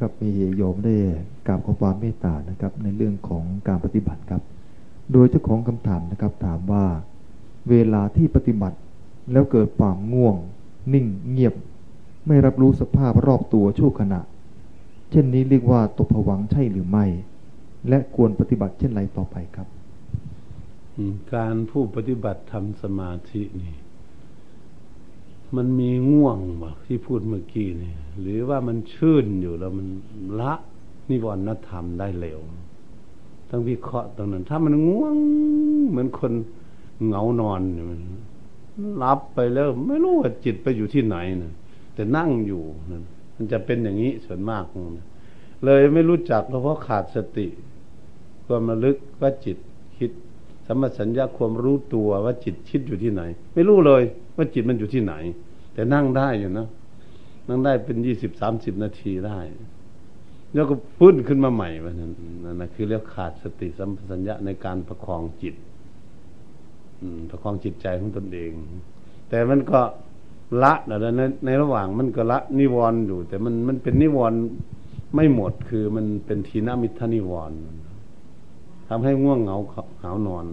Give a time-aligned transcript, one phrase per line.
[0.00, 0.94] กับมีโยมได้
[1.46, 4.42] กราบขอความเมตตานะครับ ในเรื่องของการปฏิบัติครับ
[5.12, 6.84] โดยเจ้าของคำถามนะครับ ถามว่า
[7.70, 8.78] เวลาที่ปฏิบัติ
[9.32, 10.36] แล้วเกิดความง่วง
[10.92, 11.54] นิ่งเงียบ
[12.26, 14.20] ไม่รับรู้สภาพรอบตัวชั่วขณะ
[15.10, 17.06] เช่นนี้เรียกว่าตกผวังใช่หรือไม่
[17.88, 19.68] และควรปฏิบัติเช่นไรต่อไปครับ
[21.34, 23.74] การผู้ปฏิบัติทำสมาธินี่
[25.56, 29.86] มันมีง่วงบ่ที่พูดเมื่อกี้นี่หรือว่ามันชื่นอยู่แล้วมัน
[30.40, 30.52] ละ
[31.08, 32.40] นิวรณธรรมได้เร็ว
[33.50, 35.16] ต้องวิเคราะห์ตรงนั้น ถ้ามันง่วง
[35.90, 36.32] เหมือนคน
[37.04, 38.00] เหงานอนมัน
[39.02, 41.52] รับไปแล้ว ไม่รู้ว่าจิตไปอยู่ที่ไหนนะ
[41.94, 43.02] แต่นั่งอยู่นะ
[43.34, 44.64] มันจะเป็นอย่างนี้ส่วนมาก
[44.96, 45.06] นะ
[45.64, 47.46] เลยไม่รู้จักเพราะขาดสติ
[48.46, 49.58] ความระลึกว่าจิต
[49.98, 50.10] คิด
[50.66, 53.22] สมสัญญาความรู้ตัวว่าจิตคิดอยู่ที่ไหน
[53.54, 54.02] ไม่รู้เลย
[54.36, 55.14] ว่าจิตมันอยู่ที่ไหน
[55.74, 56.68] แต่นั่งได้อยู่นะ
[57.48, 59.38] นั่งได้เป็นยี่สิบสามสิบนาทีได้
[60.54, 62.12] แล้วก็พื้นขึ้นมาใหม่ว่านั่น
[62.44, 65.54] นั่นคือเรียกขาดสติสัมปชัญญะในการประคองจิต
[67.30, 68.52] ประคองจิตใจของตนเอง
[69.28, 69.80] แต่มันก็
[70.62, 74.38] ละนะในในระหว่างมันก็ละนิวรณ์อยู่ แต่มันมันเป็นนิวรณ์
[75.14, 77.58] ไม่หมดคือมันเป็นทีนามิทานิวรณ์
[78.88, 79.58] ทำให้ง่วงเหงา
[80.02, 80.46] หาวนอน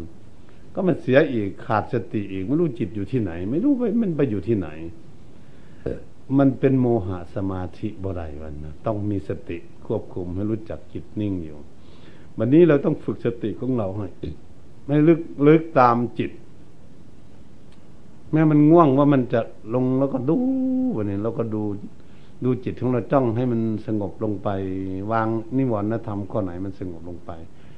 [0.73, 4.69] ก็มันเสียอีกขาดสติอีกไม่รู้จิตอยู่ที่ไหน ไม่รู้ไปมันไปอยู่ที่ไหน
[6.37, 11.57] มันเป็นโมหะสมาธิบรายวันนะต้องมีสติควบคุมให้รู้จักจิตนิ่งอยู่
[12.37, 14.07] วันนี้เราต้องฝึกสติของเราให้
[14.85, 16.31] ไม่ลึกลึกตามจิต
[18.31, 19.41] แม้มันง่วงว่ามันจะ
[19.73, 20.37] ลงแล้วก็ดู
[20.95, 21.61] วันนี้เราก็ดู
[22.43, 24.49] ดูจิตของเราจ้องให้มันสงบลงไป
[25.11, 25.27] วาง
[25.57, 27.31] นิวรณธรรมข้อไหนมันสงบลงไป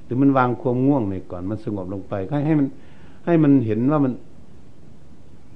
[0.05, 2.67] หรือมันวางความง่วงในก่อนมันสงบลงไปให้ให้มัน
[3.25, 4.13] ให้มันเห็นว่ามัน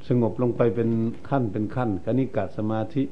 [0.07, 0.89] สงบลงไปเป็น
[1.29, 3.03] ขั้นเป็นขั้นคณิกะสมาธิ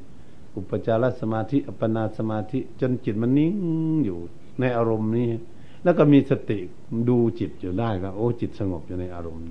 [0.55, 3.53] อุปจารสมาธิ อัปปนาสมาธิ จนจิตมันนิ่ง
[4.05, 4.19] อยู่
[4.59, 5.27] ในอารมณ์นี้
[5.83, 6.59] แล้วก็มีสติ
[7.09, 9.43] ดูจิตอยู่ได้ว่าโอ้จิตสงบอยู่ในอารมณ์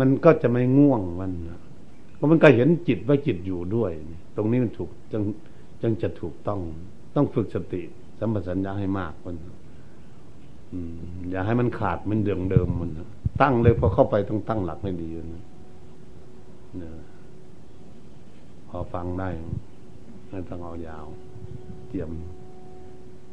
[0.00, 1.30] มันก็จะไม่ง่วงมัน
[2.16, 3.90] เพราะมันก็เห็นจิตว่าจิตอยู่ด้วย
[4.36, 5.22] ตรงนี้มันถูกจึง
[5.82, 6.60] จึงจะถูกต้อง
[7.14, 7.82] ต้องฝึกสติ
[8.18, 9.36] สัมปชัญญะให้มากมัน
[11.30, 12.90] อย่าให้มันขาดมันเดิมเดิมมัน
[13.40, 15.44] ตั้งเลยพอเข้าไปต้องตั้งหลักให้ดีนะ
[16.80, 16.84] น
[18.68, 19.28] พอฟังได้
[20.30, 21.06] ไม่ต้องเอายาว
[21.88, 22.10] เตรียม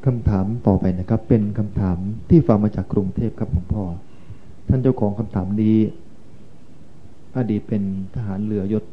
[0.06, 1.98] คำถามต่อไปนะครับ เป็นคำถาม
[2.30, 3.84] ที่ฟังมาจากกรุงเทพครับหลวงพ่อ
[4.68, 5.78] ท่านเจ้าของคำถามนี้
[7.38, 7.84] อดีตเป็น
[8.16, 8.84] ทหารเรือยศ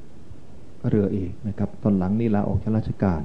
[0.89, 3.23] เรือเอกนะครับ ตอนหลังนี่ลาออกจากราชการ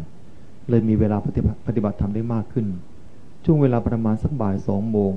[0.70, 1.28] เลยมีเวลาป
[1.76, 2.68] ฏิบัติธรรมได้มากขึ้น
[3.46, 5.14] ช่วงเวลาประมาณสักบ่ายสองโมง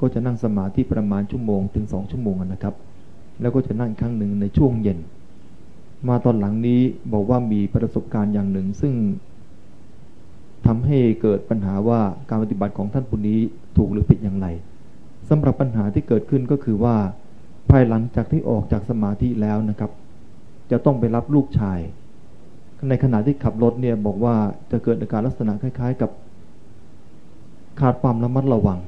[0.00, 2.74] ก็จะนั่งสมาธิประมาณชั่วโมงถึงสองชั่วโมงนะครับ
[3.40, 4.98] แล้วก็จะนั่งครั้งหนึ่งในช่วงเย็น
[6.08, 6.80] มาตอนหลังนี้
[7.12, 8.94] บอกว่ามีประสบการณ์อย่างหนึ่ง ซึ่ง
[10.66, 13.38] ทำให้เกิดปัญหาว่าการปฏิบัติของท่านผู้นี้
[13.76, 14.46] ถูกหรือผิดอย่างไร
[15.28, 16.96] สำหรับปัญหาที่เกิดขึ้นก็คือว่า
[17.70, 19.90] ภายหลังจากที่ออกจากสมาธิแล้วนะครับ
[20.70, 21.78] จะต้องไปรับลูกชาย
[22.88, 24.34] ในขณะที่ขับรถเนี่ยบอกว่า
[24.70, 26.10] จะเกิดอาการลักษณะคล้าย ๆ กับ
[27.80, 28.78] ขาดความระมัดระวัง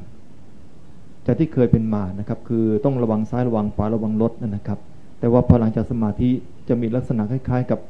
[1.31, 4.78] จากที่เคยเป็นมานะครับ คือต้องระวังซ้ายระวังขวาระวังรถนะครับ
[5.21, 6.31] แต่ว่าพอหลังจากสมาธิ
[6.69, 7.81] จะมีลักษณะคล้าย ๆ กับ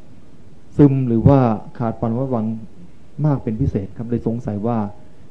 [0.76, 1.38] ซึมหรือว่า
[1.78, 2.47] ขาดความระมัดระวัง
[3.26, 4.78] มากเป็นพิเศษครับเลยสงสัยว่า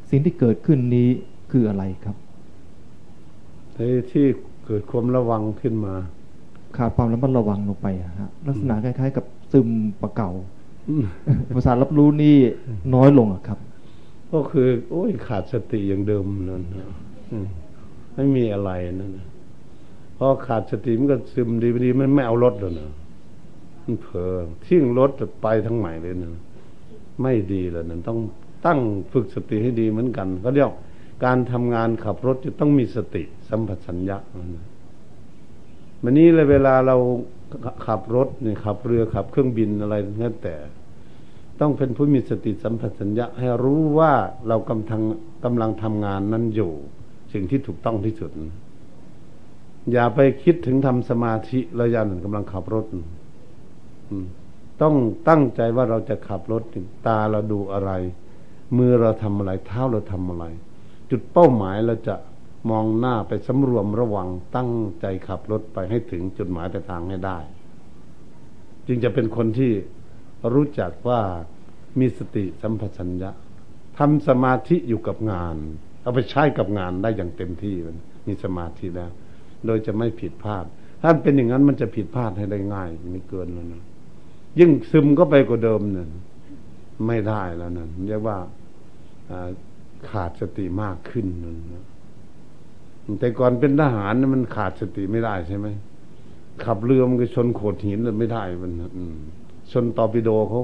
[0.09, 1.09] สิ่งที่เกิดขึ้นนี้
[1.51, 2.15] คืออะไรครับ
[4.11, 4.25] ที่
[4.65, 5.93] เกิดความระวังขึ้นมา
[6.77, 7.87] ขาดความระมัดระวังลงไป
[8.19, 9.67] ฮะลักษณะคล้าย ๆ กับซึม
[10.01, 10.31] ปะเก่า
[11.57, 12.37] ภาษารับรู้นี่
[12.95, 13.59] น้อยลงอะครับ
[14.33, 16.63] ก็คือ โอ้ยขาดสติอย่างเดิมนั่น
[18.17, 19.11] ไม่มีอะไรนั่น
[20.17, 22.89] พอขาดสติมันก็ซึมดีดีมันไม่เอารถแล้วนะ
[23.83, 24.33] มันเผลอ
[24.65, 25.11] ทิ้งรถ
[25.41, 26.29] ไปทั้งใหม่เลยนะ
[27.21, 28.19] ไม่ดีแล้วนั่นต้อง
[28.65, 28.79] ตั้ง
[29.11, 30.71] ฝึกสติให้ดีเหมือนกันก็เรียก
[31.25, 34.17] การทำงานขับรถจะต้องมีสติ สัมผัสสัญญา
[36.03, 36.95] วันนี้เลยเวลาเรา
[37.85, 40.55] ขับรถเนี่ยขับเรือขับเครื่องบินอะไรนั่นแต่
[41.59, 44.13] ต้องเป็นผู้มีสติสัมผัสัญญาให้รู้ว่า
[44.47, 45.01] เรากำลัง
[45.43, 46.73] กำลังทำงานนั้นอยู่
[47.33, 48.31] สิ่งที่ถูกต้องที่สุด
[49.91, 52.85] อย่าไปคิดถึงทำสมาธิระยะหนึ่งกำลังขับรถ
[54.81, 54.95] ต้อง
[55.29, 56.63] ตั้งใจว่าเราจะขับรถ
[57.07, 57.91] ตาเราดูอะไร
[58.77, 60.45] มือเราทำอะไร เท้าเราทำอะไร
[61.09, 62.15] จุดเป้าหมายเราจะ
[62.69, 64.71] มองหน้าไปสำรวมระวังตั้ง
[65.01, 67.37] ใจขับรถไปให้ถึงจุดหมายปลายทางให้ได้
[68.87, 69.71] จึงจะเป็นคนที่
[70.53, 71.21] รู้จักว่า
[71.99, 73.31] มีสติสัมปชัญญะ
[73.97, 75.57] ทำสมาธิอยู่กับงาน
[76.07, 77.95] เอาไปใช้กับงานได้อย่างเต็มที่มัน
[78.27, 79.11] มีสมาธิแล้ว
[79.65, 80.65] โดยจะไม่ผิดพลาด
[81.01, 83.83] ถ้าเป็นอย่างนั้นมันจะผิดพลาดให้ได้ง่ายไม่เกินแล้วนะ
[84.59, 86.07] ยิ่งซึมก็ไปกว่าเดิมเนี่ย
[87.07, 88.37] ไม่ได้แล้วนั่นเรียกว่า
[90.09, 91.25] ขาดสติมากขึ้น
[91.73, 91.85] นะ
[93.19, 95.67] แต่ก่อนเป็นทหารมันขาดสติไม่ได้ใช่ไหม
[96.63, 98.71] ขับเรือมันก็ชนโขดหินเลยไม่ได้มัน
[99.71, 100.61] ชนตอร์ปิโดเขา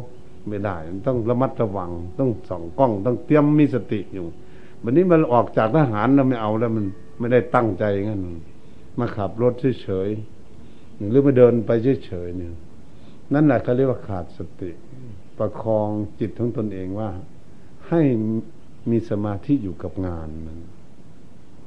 [0.50, 0.76] ไม่ได้
[1.08, 4.26] ต้องระมัดระวัง ต้องส่องกล้อง ต้องเตรียมมีสติอยู่
[4.84, 6.86] วันนี้มันออกจากทหารเราไม่เอาแล้วมัน
[7.20, 8.22] ไม่ได้ตั้งใจงั้น
[9.00, 11.72] มาขับรถเฉยๆหรือมาเดินไป
[12.06, 12.54] เฉยๆเนี่ย
[13.34, 14.72] นั่นแหละเขาเรียกว่าขาดสติ
[15.38, 15.90] ประคอง
[16.20, 17.10] จิตของตนเองว่า
[17.90, 18.02] ให้
[18.92, 20.58] มีสมาธิอยู่กับงานมัน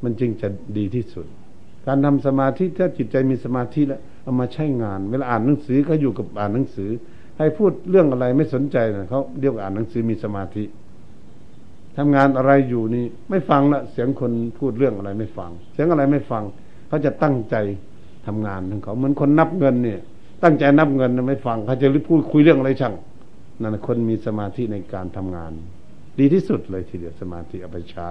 [0.02, 1.26] มันจึงจะดีที่สุด
[1.86, 6.90] การทำสมาธิถ้าจิตใจมีสมาธิแล้วเอามาใช้งาน เวลาอ่านหนังสือก็อยู่กับอ่านหนังสือ
[7.38, 10.64] ให้พูดเรื่องอะไรไม่สนใจนะเขาเรียกอ่านหนังสือมีสมาธิ
[11.96, 16.42] ทำงานอะไรอยู่นี่ ไม่ฟังละเสียงคนพูดเรื่องอะไรไม่ฟัง เสียงอะไรไม่ฟัง
[16.88, 17.56] เขาจะตั้งใจ
[18.26, 20.00] ทำงานของเขาเหมือนคนนับเงินเนี่ย
[20.42, 22.94] ตั้งใจนับเงินไม่ฟังเขาจะพูดคุยเรื่องอะไรช่าง
[23.60, 25.52] นั่นคนมีสมาธิในการทำงาน
[26.18, 28.08] ดีที่สุดเลยทีเดียวสมาธิเอาไปใช้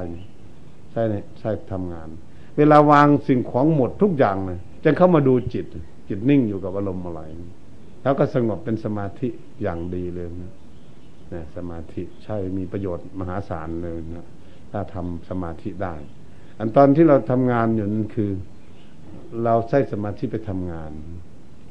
[0.92, 1.04] ใช่
[1.40, 2.08] ใช่ทำงาน
[2.58, 5.66] เวลาวางสิ่งของหมดทุกอย่างเลยจะเข้ามาดูจิต
[6.10, 7.22] จิตนิ่งอยู่กับอารมณ์อะไร
[8.02, 9.28] แล้วก็สงบเป็นสมาธิ
[9.62, 10.54] อย่างดีเลยนะ
[11.34, 14.28] นะสมาธิใช่มีประโยชน์มหาศาลเลยนะ
[14.72, 15.96] ถ้าทำสมาธิได้
[16.60, 18.32] อันตอนที่เราทำงานอยู่นั้นคือ
[19.44, 20.92] เราใช้สมาธิไปทำงาน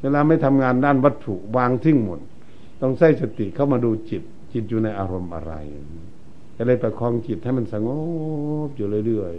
[0.03, 2.21] เวลาไม่ทำงานด้านวัตถุวางทิ้งหมด
[2.81, 4.23] ต้องใช้สติเข้ามาดูจิต
[4.53, 5.53] จิตอยู่ในอารมณ์อะไร
[6.56, 7.89] ก็เลยประคองจิตให้มันสง
[8.67, 9.35] บอยู่เรื่อย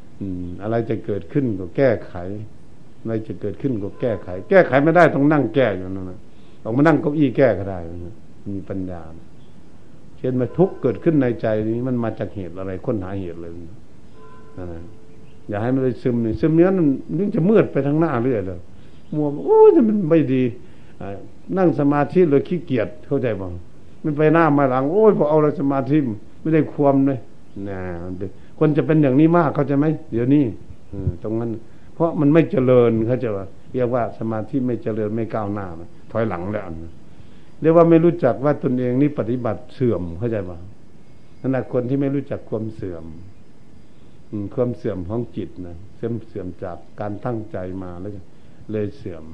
[0.00, 2.14] ๆอะไรจะเกิดขึ้นก็แก้ไข
[3.00, 6.20] อะไรจะเกิดขึ้นก็แก้ไข แก้ไขไม่ได้ต้องนั่งแก้อยู่นั่นนะ
[6.62, 7.78] ต้องมานั่งเก้าอี้แก้ก็ได้
[8.54, 9.02] มีปัญญา
[10.18, 13.52] เช่นมาทุกข์เกิดขึ้นในใจนี้มันมาจากเหตุอะไรค้นหาเหตุเลย
[15.48, 16.86] อย่าให้มันเลยซึมนี่ซึมเนี้ยมัน
[17.18, 18.60] ยิ่งจะมืดไปทางหน้าเรื่อยเลย
[19.14, 20.42] มัวโอ้ยมันไม่ดี
[21.58, 23.52] นั่งสมาธิเลยขี้เกียจเข้าใจบ้าง
[24.04, 25.96] มันไปหน้ามาหลัง โอ้ยพอเอาเราสมาธิ
[26.40, 27.18] ไม่ได้ความเลย
[27.68, 27.80] นะ
[28.58, 30.44] คนจะเป็นอย่างนี้มากเขาจะไหมเดี๋ยวนี้
[31.22, 31.50] ตรงนั้น
[31.94, 35.66] เพราะมันไม่เจริญเขาจะว่า เรียกว่าสมาธิไม่เจริญไม่ก้าวหน้า
[36.12, 36.64] ถอยหลังแล้ว
[37.60, 40.58] เรียกว่าไม่รู้จักว่าตนเองนี่ปฏิบัติเสื่อมเข้าใจป่ะ
[41.40, 43.04] ขณะคนที่ไม่รู้จักความเสื่อม
[44.54, 48.12] ความเสื่อมของจิตนะเสื่อมเสื่อมจากการตั้งใจมาแล้ว
[48.72, 49.24] เลยเสื่อม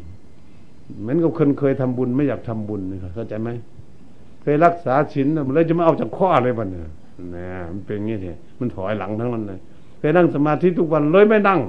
[1.00, 2.80] เหมือนกับคนเคยทำบุญไม่อยากทำบุญ
[3.14, 3.50] เข้าใจไหม
[4.42, 6.82] เคยรักษาศีลมันเลยจะไมาเอาจากข้ออะไรบ้างเนี่ย
[7.36, 9.58] นะมันเป็นงี้ทีมันถอยหลังทั้งนั้นเลย
[9.98, 11.60] เคยนั่งสมาธิทุกวันเลยไม่นั่ง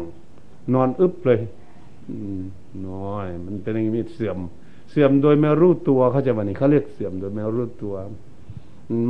[0.74, 1.40] นอนอึบเลย
[2.88, 4.38] น้อย มันเป็นอย่างนี้เสื่อม
[4.94, 7.94] เสื่อมโดยไม่รู้ตัวเขาจะวันนี้เขาเรียกเสื่อมโดยไม่รู้ตัว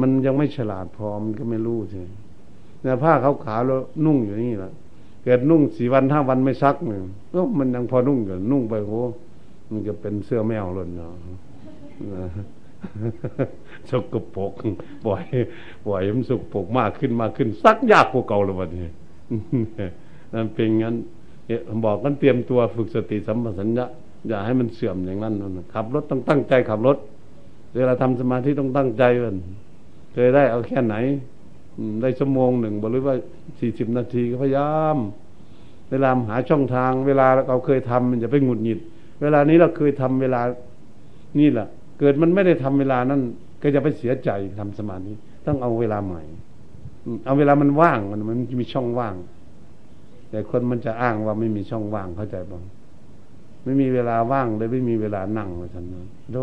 [0.02, 2.00] มันยังไม่ฉลาดพอมันก็ไม่รู้ใช่
[2.82, 4.72] เนี่ยผ้าขาวขาวแล้วนุ่งอยู่นี่แหละ
[5.24, 7.04] เกิดนุ่งสี่วันห้าวันไม่ซักหนึ่ง
[7.58, 8.94] มันยังพอนุ่งอยู่นุ่งไปโห
[9.72, 11.14] มันจะเป็นเสื้อแมวเลยเนาะ
[13.90, 14.52] สกปรก
[15.06, 15.24] ปล่อย
[15.86, 18.88] ปล่อยมันสกปรกมากขึ้นมากขึ้นซักยากกว่าเก่าเลยวันนี้
[20.34, 20.96] นั่นเป็นงั้น
[21.86, 23.86] บอกกันเตรียมตัวฝึกสติสัมปชัญญะ
[24.28, 25.34] อย่าให้มันเสื่อมอย่างนั้น
[25.74, 26.98] ขับรถต้องตั้งใจขับรถ
[27.76, 29.36] เวลาทำสมาธิต้องตั้งใจมัน
[30.14, 30.96] เคยได้เอาแค่ไหน
[32.02, 33.16] ได้ชั่วโมงหนึ่งบหรือว่า
[33.60, 34.98] สี่สิบนาทีก็พยายาม
[35.92, 38.80] เวลาหาช่องทาง เวลาเราเคยทำมันจะไปหงุดหงิด
[39.22, 40.42] เวลานี้เราเคยทำเวลา
[41.40, 41.68] นี่แหละ
[42.00, 43.22] เกิดมันไม่ได้ทำเวลานั้น
[43.62, 44.30] ก็จะไปเสียใจ
[44.60, 45.14] ทำสมาธิ
[45.46, 46.22] ต้องเอาเวลาใหม่
[47.26, 49.16] เอาเวลามันว่างมันมันมีช่องว่าง
[50.30, 52.64] แต่คนมันจะอ้างว่าไม่มีช่องว่างเข้าใจบ้าง
[53.64, 56.38] ไม่มีเวลาว่างเลยไม่มีเวลานั่งเลยฉันนะโด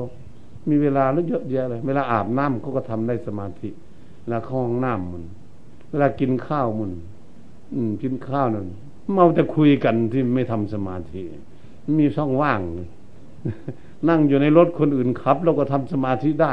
[0.71, 3.71] มีเวลาแล้วเยอะแยะเลยเวลาอาบน้ำเขาก็ทำได้สมาธิ
[4.23, 5.25] เวลาเข้าห้องน้ำมัน
[5.91, 6.93] เวลากินข้าวมัน
[7.75, 8.67] อืม กินข้าวนั่น
[9.13, 11.23] เมาจะคุยกันที่ไม่ทำสมาธิ
[12.01, 12.61] มีช่องว่าง
[14.09, 16.53] นั่งอยู่ในรถคนอื่นขับเราก็ทำสมาธิได้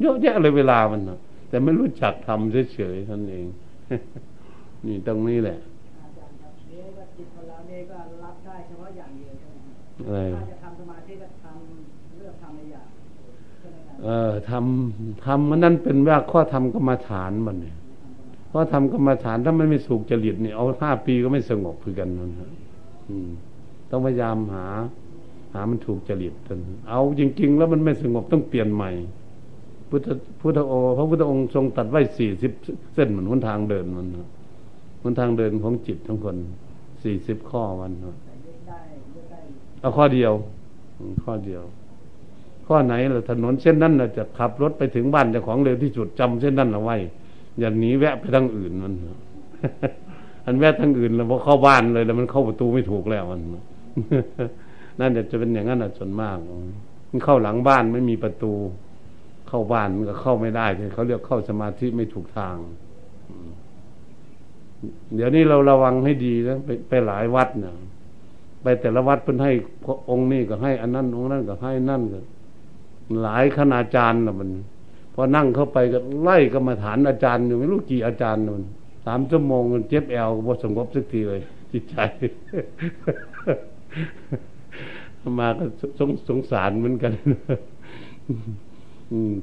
[0.00, 1.18] เยอะแยะเลยเวลามันนะ
[1.48, 3.46] แต่ไม่รู้จักทำเฉยๆท่านเอง
[4.86, 5.58] นี่ตรงนี้แหละ
[10.04, 10.20] อะไร
[14.02, 17.76] เออทำทำมันนั่นเป็นว่าข้อทำกรรมฐานมันเนี่ย
[18.52, 22.30] ข้อทำกรรมฐานถ้ามันไม่สุกจริตเนี่ยเอาห้าปีก็ไม่สงบคือกันนั่น
[23.90, 24.66] ต้องพยายามหา
[25.54, 26.58] หามันถูกจริตกัน
[26.88, 28.90] เอาจริง ๆ แล้วมันไม่สงบต้องเปลี่ยนใหม่
[29.90, 30.08] พุทธ
[30.40, 32.52] พุทธโอพระพุทธองค์ทรงตัดไว้สี่สิบ
[32.94, 34.06] เส้นเหมือนหนทางเดินมัน
[35.02, 36.36] หนทางเดินของจิตทั้งคน
[37.04, 37.92] สี่สิบข้อวัน
[39.84, 40.32] เอาข้อเดียว
[41.24, 41.62] ข้อเดียว
[42.66, 46.96] ข้อไหนเราถนนเส้นนั้นเราจะขับรถไปถึงบ้านเจ้าของเร็วที่สุดจำเส้นนั้นเอาไว้
[47.58, 48.92] อย่าหนีแวะไปทางอื่นมัน
[50.46, 53.40] อันแวะทางอื่นแล้วพอเข้าบ้านเลย แล้วมันเข้าประตูไม่ถูกแล้วมัน
[55.00, 56.36] นั่นจะเป็นอย่างนั้นส่วนมาก
[57.10, 58.52] มันเข้าหลังบ้านไม่มีประตู
[59.48, 62.56] เข้าบ้านมันก็เข้าไม่ได้เขาเรียกเข้าสมาธิไม่ถูกทาง
[65.14, 67.74] เดี๋ยวนี้เราระวังให้ดีนะไปไปหลายวัดเนี่ย
[68.64, 69.52] ไปแต่ละวัดเพิ่นให้
[70.10, 72.18] องค์นี้ก็ให้อันนั้นองค์นั้นก็ให้นั่นก็
[73.22, 74.50] หลายคณาจารย์นะมัน
[75.14, 78.64] พอนั่งเข้าไปก็ไล่กรรมาฐานอาจารย์อยู่ไม่รู้กี่อาจารย์มัน
[79.04, 81.40] สามชั่วโมงมันเจ็บแอลก็บสงบสักทีเลย
[81.72, 81.96] จิตใจ
[85.40, 85.64] มาก็
[85.98, 87.12] สงสงสารเหมือนกัน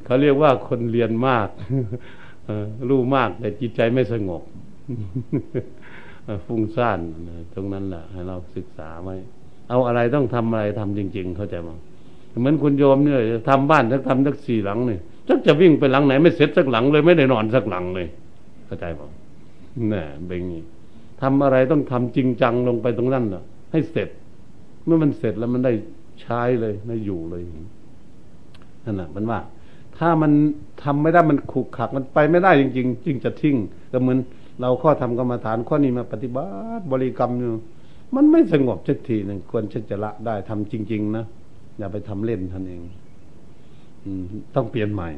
[0.05, 1.47] เขาเรียกว่าคนเรียนมาก
[2.89, 4.41] รู้มากแต่จิตใจไม่สงบ
[6.45, 6.99] ฟุ้งซ่าน
[7.53, 9.15] ตรงนั้นแหละให้เราศึกษาไว้
[9.69, 11.77] เอาอะไรต้องทำอะไรทำจริง ๆ เข้าใจมั้ง
[12.39, 13.17] เหมือนคุณโยมเนี่ย
[13.49, 18.07] ทำบ้านทักทำทักสี่หลังเนี่ยจักจะวิ่งไปหลังไหนไม่เสร็จสักหลังเลยไม่ได้นอนสักหลังเลย
[18.65, 19.11] เข้าใจมั้ง
[19.91, 20.63] นี่เป็นงี้
[21.21, 24.09] ทำอะไรต้องทำจริงจังลงไปตรงนั้นน่ะ ให้เสร็จ
[24.85, 25.73] เมื่อมันเสร็จแล้วมันได้
[26.21, 27.43] ใช้เลยได้อยู่เลย
[28.85, 29.39] นั่นแหละมันว่า
[29.97, 30.31] ถ้ามัน
[30.83, 33.55] ทำไม่ได้มันขุกขักมันไปไม่ได้จริง ๆ จึงจะทิ้ง
[33.91, 34.17] ก็เหมือน
[34.61, 36.45] เราข้อทำกรรมฐานข้อนี้มาปฏิบั
[36.79, 37.51] ติบริกรรมอยู่
[38.15, 41.25] มันไม่สงบสักทีหนึ่งควรจะละได้ทำจริง ๆ นะ
[41.77, 42.81] อย่าไปทำเล่นท่านเอง
[44.05, 44.23] อืม
[44.55, 45.09] ต้องเปลี่ยนใหม่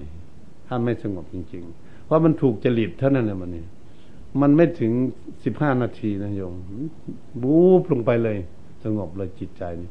[0.68, 3.66] ถ้าไม่สงบจริง ๆ เพราะมันถูกจริตเท่านั้นแหละมันนี่
[4.42, 4.92] มันไม่ถึง
[5.46, 6.54] สิบห้านาทีนะโยม
[7.42, 8.38] บูบลงไปเลย
[8.84, 9.90] สงบเลยจิตใจนี่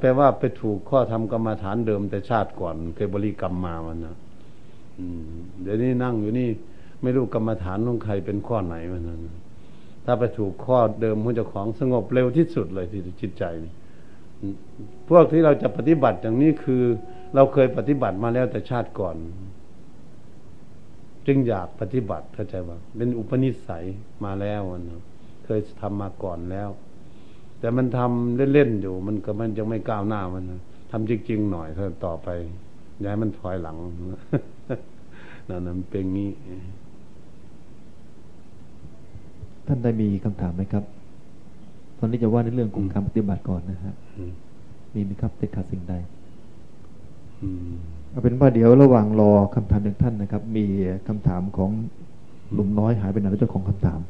[0.00, 4.16] แปลว่าไปถูกข้อทำกรรมฐานเดิมแต่ชาติก่อน เคยบริกรรมมามันนะ
[5.62, 6.48] เดี๋ยวนี้นั่งอยู่นี่
[7.04, 9.20] ไม่รู้กรรมฐานของใครเป็นข้อไหนมันนั้น
[10.04, 13.72] ถ้าไปถูกข้อเดิมของเจ้าของสงบเร็วที่สุดเลยที่จิตใจนี่
[15.08, 16.82] พวกที่เราจะปฏิบัติอย่างนี้คือ
[17.34, 19.16] เราเคยปฏิบัติมาแล้วแต่ชาติก่อน
[21.26, 23.84] จึงอยากปฏิบัติเข้าใจว่าเป็นอุปนิสัย
[24.24, 25.00] มาแล้วนะ
[25.44, 26.68] เคยทำมาก่อนแล้ว
[27.58, 32.28] แต่มันทำเล่นๆอยู่ มันก็มันยังไม่ก้าวหน้ามันนะทำจริงๆหน่อยเท่าต่อไป
[33.04, 33.76] ย้ายมันถอยหลัง
[35.48, 40.84] นั่นมันเป็นงี้านได้มีคำถามไหมครับ
[41.98, 43.94] ตอนนี้จะว่าในเรื่องของการปฏิบัติก่อนนะฮะ
[44.94, 45.94] มีไหมครับติดขัดสิ่งใด
[48.10, 50.64] เอาเป็นว่าเดี๋ยวระหว่างรอคำถามหนึ่งท่านนะครับ มี
[51.08, 51.70] คำถามของ
[52.52, 54.00] หลุมน้อยหายไปไหนแล้วเจ้าของคำถาม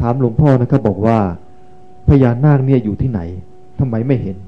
[0.00, 1.18] ถามหลวงพ่อนะครับ บอกว่า
[2.08, 3.20] พญานาคเนี่ยอยู่ที่ไหน
[3.78, 4.38] ทำไมไม่เห็น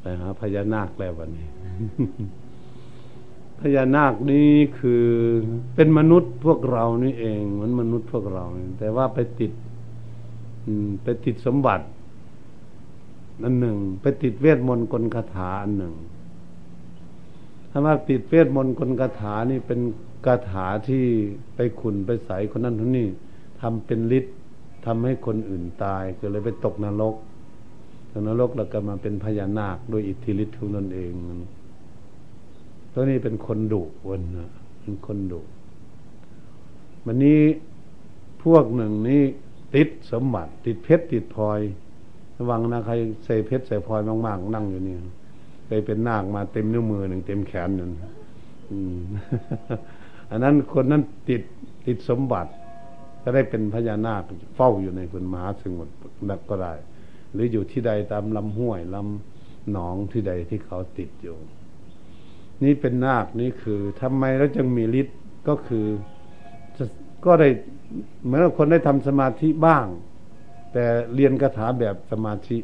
[0.00, 1.46] ไปหาพญานาคแล้ววันนี้
[3.60, 5.04] พญานาคนี้คือ
[5.74, 8.44] เป็นมนุษย์พวกเรานี่เองเหมือนมนุษย์พวกเรา
[8.78, 9.52] แต่ว่าไปติด
[11.02, 11.86] ไปติดสมบัติ
[13.42, 15.94] อันหนึ่ง ไปติดเวทมนต์กลคาถาอันหนึ่ง
[17.70, 19.80] ถ้าว่าติดเวทมนต์กลคาถานี่เป็น
[20.26, 21.04] คาถาที่
[21.54, 23.08] ไปขุนไปใส่คนนั้นคนนี้
[23.60, 24.34] ทำเป็นฤทธิ์
[24.86, 27.14] ทำให้คนอื่นตายก็เลยไปตกนรก
[28.12, 31.12] ตกนรกแล้วก็มาเป็นพญานาคโดยอิทธิฤทธิ์ของตนเอง
[32.98, 34.50] ตัวนี้เป็นคนดุวันนะ
[34.80, 35.40] เป็นคนดุ
[37.06, 37.40] วันนี้
[38.44, 39.22] พวกหนึ่งนี้
[39.74, 41.60] ติดสมบัติ ติดเพชรติดพลอย
[42.36, 44.96] ระวังนะใครใส่เพชรใส่พลอยมากๆนั่งอยู่นี่
[45.66, 47.90] เคยเป็นนาคมาเต็มนิ้วมือหนึ่งเต็มแขนหนึ่ง
[50.30, 51.42] อันนั้นคนนั้นติด
[51.86, 52.50] ติดสมบัติ
[53.22, 54.22] ก็ได้เป็นพญานาค
[54.56, 55.94] เฝ้าอยู่ในคุณมหาสมุทร
[56.30, 56.74] นักก็ได้
[57.32, 61.36] หรืออยู่ที่ใดตามลำห้วยลำหนองที่ใดที่เขาติดอยู่
[62.64, 65.86] นี่เป็นนาคนี่คือทำไมแล้วจึงมีฤทธิ์ก็คือ
[67.24, 67.48] ก็ได้
[68.24, 69.86] เหมือนคนได้ทำสมาธิบ้าง
[70.72, 70.84] แต่
[71.14, 72.58] เรียนคาถาแบบสมาธิ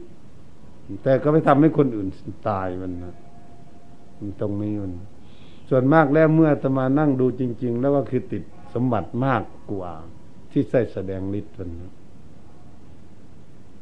[1.02, 2.08] แต่ก็ไม่ทำให้คนอื่น
[2.48, 3.14] ตายมันนะ
[4.40, 4.92] ตรงนี้มัน
[5.70, 8.42] ส่วนมากแล้วเมื่อตมานั่งดูจริง ๆ แล้วก็คือติด
[8.74, 9.92] สมบัติมากกว่า
[10.50, 11.92] ที่ใส่แสดงฤทธิ์มันนะ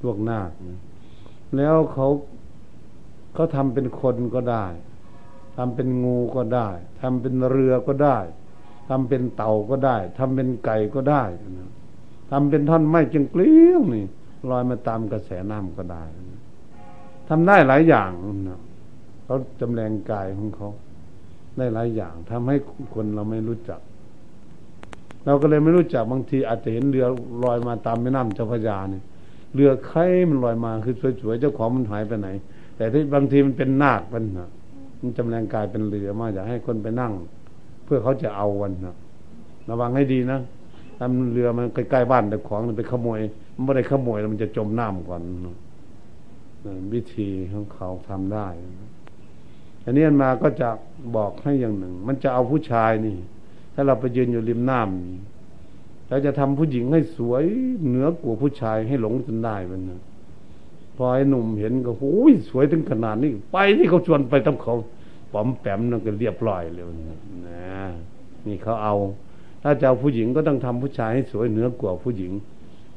[0.02, 0.80] พวกนาคนะ
[1.56, 2.08] แล้วเขา
[3.34, 4.66] เขาทำเป็นคนก็ได้
[5.56, 6.68] ทำเป็นงูก็ได้
[7.00, 8.18] ทำเป็นเรือก็ได้
[8.88, 11.24] ทำเป็นเต่าก็ได้ทำเป็นไก่ก็ได้
[12.30, 14.06] ทำเป็นท่อนไม้จึงเกลี้ยงนี่
[14.50, 16.04] ลอยมาตามกระแสน้ำก็ได้
[17.28, 18.10] ทำได้หลายอย่าง
[18.48, 18.60] นะ
[19.24, 20.68] เขาจำแรงกายของเขา
[21.56, 22.56] ได้หลายอย่างทำให้
[22.94, 23.80] คนเราไม่รู้จัก
[25.24, 27.06] เราก็เลยไม่รู้จักบางทีอาจจะเห็นเรือ
[27.44, 29.04] ลอยมาตามแม่น้ำเจ้าพระยาเนี่ย
[29.54, 32.28] เรือใครมันลอยมาคือสวยๆเจ้าของมันหายไปไหน
[32.76, 34.48] แต่ที่บางทีมันเป็นนาคมันนะ
[35.02, 37.12] มันจำแรงกายเป็นเรือมาอยากให้คนไปนั่ง
[37.84, 38.96] เพื่อเขาจะเอาวันนะ
[39.68, 40.40] ระวังให้ดีนะ
[40.98, 43.20] ทำเรือมันใกล้ๆบ้านแต่ของมันไปขโมย
[43.54, 45.22] มันไม่ได้ขโมยแล้วมันจะจมน้ำก่อน
[46.94, 48.48] วิธีของเขาทำได้
[49.84, 50.68] อันนี้มาก็จะ
[51.16, 53.16] บอกให้อย่างหนึ่ง มันจะเอาผู้ชายนี่
[53.74, 57.44] ถ้าเราไปยืนอยู่ริมน้ำแล้วจะทำผู้หญิงให้สวย
[57.86, 60.00] เหนือกว่าผู้ชายให้หลงจนได้มันนะ
[61.02, 64.74] พอไอ้หนุ่มเห็นก็โอ้ยสวยถึงขนาดนี้ไปที่เขาชวนไปต้องเขา
[65.32, 66.84] ปอมแปมนั่นก็เรียบร้อยเลย
[67.48, 67.80] นะ
[68.46, 68.94] นี่เขาเอา
[69.62, 72.32] ถ้าจะเอาผู้หญิงก็ต้องทำผู้ชายให้สวยเหนือกว่าผู้หญิง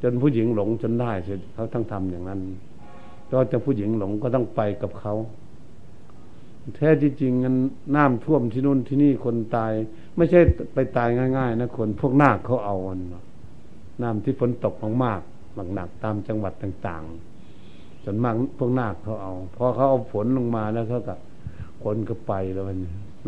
[0.01, 2.39] จนผู้หญิงหลงจนได้เสร็จเขาต้องทำอย่างนั้น
[3.31, 5.13] ก็จะผู้หญิงหลงก็ต้องไปกับเขา
[6.75, 7.55] แท้จริงงัน
[7.95, 9.71] น้ำท่วมที่นู่นที่นี่คนตาย
[10.17, 10.39] ไม่ใช่
[10.73, 12.99] ไปตายง่าย ๆ นะคนพวกนาคเขาเอาน
[14.01, 17.32] น้ำที่ฝนตกมากๆหนักๆตามจังหวัดต่าง ๆ
[18.05, 21.15] จนมากพวกนาคเขาเอาพอเขาเอาฝนลงมาแล้วเขาก็
[21.83, 22.79] คนก็ไปแล้วมัน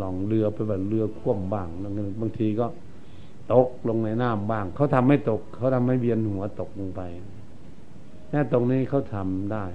[0.01, 1.67] ลองเรือไปแบบเรือคว่ำบ้าง
[2.21, 2.67] บางทีก็
[3.53, 7.01] ตกลงในน้ำบ้าง เขาทำไม่ตก เขาทำให้เวียนหัวตกลงไป
[8.29, 9.65] แค่ตรงนี้เขาทำได้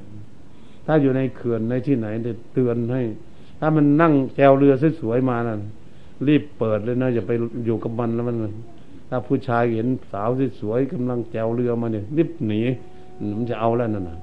[0.87, 3.03] ถ้าอยู่ในเขื่อนในที่ไหนจะเตือนให้
[3.61, 5.59] ถ้ามันนั่งแจวเรือสวยๆมานะ่ะ
[6.29, 7.33] รีบเปิดเลยนะอย่าไป
[7.65, 8.37] อยู่กับมันแล้วมัน
[9.09, 10.29] ถ้าผู้ชายเห็นสาว
[10.61, 12.61] สวยๆกำลังแจวเรือมาเนี่ยรีบหนี
[13.39, 14.19] มันจะเอาแล้วนั่นนะ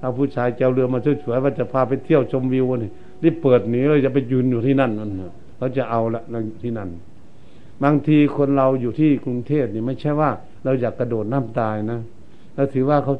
[0.00, 2.90] ถ้าผู้ชายแจวเรือมาสวยๆว่าจะพาไปเที่ยวชมวิวนี่
[3.22, 5.10] รีบเปิดหนีเลยจะไปยืนอยู่ที่นั่นมัน
[5.56, 6.22] เขาจะเอาละ
[6.62, 6.88] ที่นั่น
[7.82, 10.30] บางทีคนเราอยู่ที่กรุงเทพนี่ไม่ใช่ว่า
[10.64, 12.00] เราอยากกระโดดน้ำตายนะ
[12.54, 13.14] เราถือว่าเขา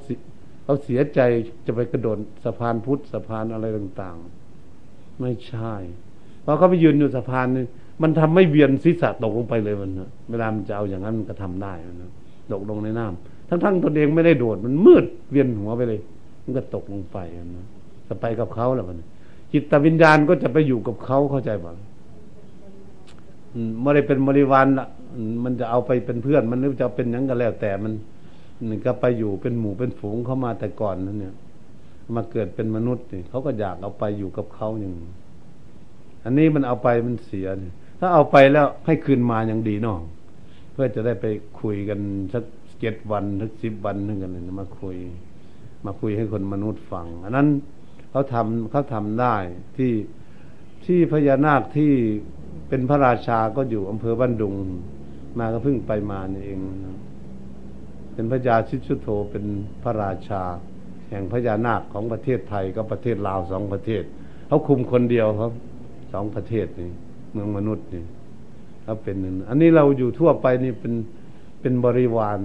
[0.65, 1.21] เขาเสียใจ
[1.67, 5.75] จะไปกระโดดสะพานพุทธสะพานอะไรต่างๆ ไม่ใช่
[6.45, 7.65] พอเขาไปยืนอยู่สะพานนี่
[8.03, 12.11] มันทำไม่เวียนศีรษะตกลงไปเลยมันนะเวลามันจะเอาอย่างนั้นมันก็ทำได้นะ
[12.53, 16.01] ตกลงในน้ำทั้งๆตนเองไม่ได้โดดมันมืดเวียนหัวไปเลย
[16.47, 17.19] มันก็ตกลงไป
[17.57, 17.67] นะ
[18.09, 18.99] จะไปกับเขาแล้วมัน
[19.53, 21.73] จิตวิญญาณก็จะไปอยู่กับเขาเข้าใจป่ะ
[23.81, 24.87] ไม่ได้เป็นบริวารละ
[25.45, 27.93] มันจะเอาไปเป็นเพื่อน มันหรือจะเป็นยังก็แล้วแต่มัน
[28.69, 31.35] มันก็ไปอยู่เป็นหมู่เป็นฝูงเข้ามาแต่ก่อนนั่นเนี่ย
[32.15, 34.93] มาเกิดเป็นมนุษย์นี่เขาก็อยากเอาไปอยู่กับเขาอย่าง
[36.25, 39.99] อันนี้มันเอาไปมันเสียเนี่ยถ้าเอาไปแล้วให้คืนมาอย่างดีเนาะ
[40.73, 41.27] เพื่อจะได้ไป
[41.61, 41.99] คุยกัน
[42.33, 42.45] สัก
[42.81, 44.97] เจ็ดวันสักสิบวันนึงกันเลยมาคุย
[45.87, 47.49] มาคุยให้คนมนุษย์ฟัง อันนั้น
[48.11, 49.37] เขาทำเขาทำได้
[49.77, 49.93] ที่
[50.87, 51.93] ที่พญานาคที่
[52.69, 54.55] เป็นพระราชาก็อยู่อำเภอบ้านดุง
[55.39, 56.59] มาก็เพิ่งไปมานี่เอง
[58.15, 59.45] เป็นพระยาชิชุโธเป็น
[59.83, 60.43] พระราชา
[61.09, 64.03] แห่งพญานาคของประเทศไทยกับประเทศลาวสองประเทศ
[64.47, 65.53] เขาคุมคนเดียวครับ
[66.13, 66.91] สองประเทศนี่
[67.33, 68.05] เมืองมนุษย์นี่
[68.83, 70.95] เขาเป็นนึ่งอันนี้เราอยู่ทั่วไปนี่เป็น
[71.61, 72.39] เป็นบริวาร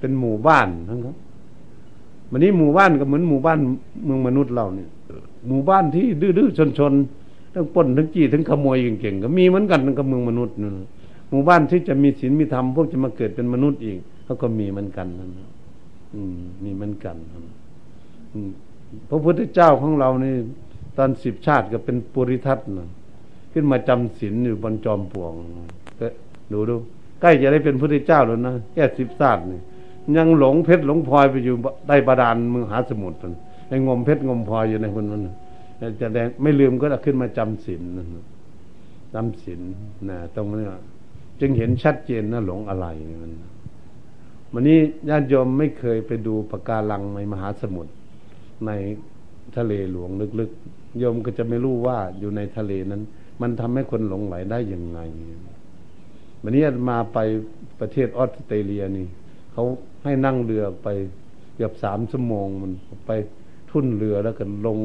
[0.00, 1.16] เป็นหมู่บ้านทั้งครับ
[2.30, 3.58] วันนี้หมู่บ้านก็เหมือนหมู่บ้าน
[4.04, 4.88] เมืองมนุษย์เราเนี่ย
[5.48, 10.70] หมู่บ้านที่ดื้อๆชนๆทั้งป้นทั้งจี้ทั้งขโมยเก่งๆก็มีเหมือนกันกับเมืองมนุษย์นะ
[11.30, 15.26] หมู่บ้านที่จะมีศีลมีธรรมพวกจะมาเกิดเป็นมนุษย์อีกเขาก็มีเหมือนกันนะ
[16.14, 17.16] อืม มีเหมือนกัน
[19.08, 20.34] พระพุทธเจ้าของเรานี่
[20.96, 22.88] ตอนสิบชาติก็เป็นปุริทัตนะ
[23.52, 25.32] ขึ้นมาจำศีลอยู่บนจอมปลวง
[26.00, 26.06] ก็
[26.52, 26.76] ดูดู
[27.20, 29.60] ใกล้จะได้เป็นพระพุทธเจ้าแล้วนะแค่สิบชาตินี่
[30.16, 31.54] ยังหลงเพชรหลงพลอยไปอยู่
[31.86, 33.16] ใต้บาดาลมือหาสมุทร
[33.68, 35.22] ไอ้งมเพชรงมพลอยอยู่ในคนนั้น
[36.00, 37.82] จะแดงไม่ลืมก็ขึ้นมาจำศีล
[39.14, 39.60] จำศีล
[40.10, 40.66] นะตรงนี้
[41.40, 42.86] จึงเห็นชัดเจนนะหลงอะไร
[43.22, 43.32] มัน
[44.52, 47.92] วันนี้ญาติโยมไม่เคยไปดูปะการังในมหาสมุทร
[48.66, 48.70] ใน
[49.56, 53.02] ทะเลหลวงลึกๆโยมก็จะไม่รู้ว่าอยู่ในทะเลนั้น
[53.40, 54.98] มันทำให้คนหลงไหลได้ยังไง
[56.42, 57.18] วันนี้มาไป
[57.80, 59.06] ประเทศออสเตรเลียนี่
[59.52, 59.64] เขา
[60.04, 60.88] ให้นั่งเรือไป
[61.54, 62.70] เกือบสามชั่วโมงมัน
[63.06, 63.10] ไป
[63.70, 64.78] ทุ่นเรือแล้วก็ลง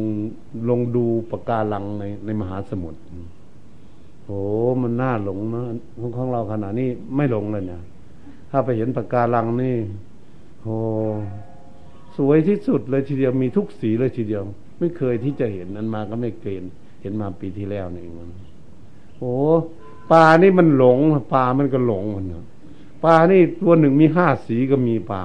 [0.70, 3.00] ลงดูปะการังในในมหาสมุทร
[4.26, 4.40] โอ้
[4.82, 5.64] มันน่าหลงนะ
[6.00, 7.82] ของของเราขนาดนี้ไม่หลงเลยเนี่ย
[8.52, 9.76] ถ้าไปเห็นปะการังนี่
[10.64, 10.76] โอ้
[12.18, 14.44] สวยที่สุดเลยทีเดียวมีทุกสีเลยทีเดียว
[14.80, 18.30] ไม่เคยที่จะเห็นนั้นมาก็ไม่เกณฑ์เห็นมาปีที่แล้วนี่เองมัน
[19.18, 19.34] โอ้
[20.12, 20.98] ปลานี่มันหลง
[21.34, 22.46] ปลามันก็หลงมันเนาะ
[23.06, 25.22] ปลานี่ตัวหนึ่งมีห้าสีก็มีปลา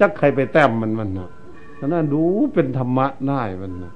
[0.00, 1.28] จักใครไปแต้มมันมันนะ
[1.86, 2.22] นั่นดู
[2.54, 3.92] เป็นธรรมะได้มันนะ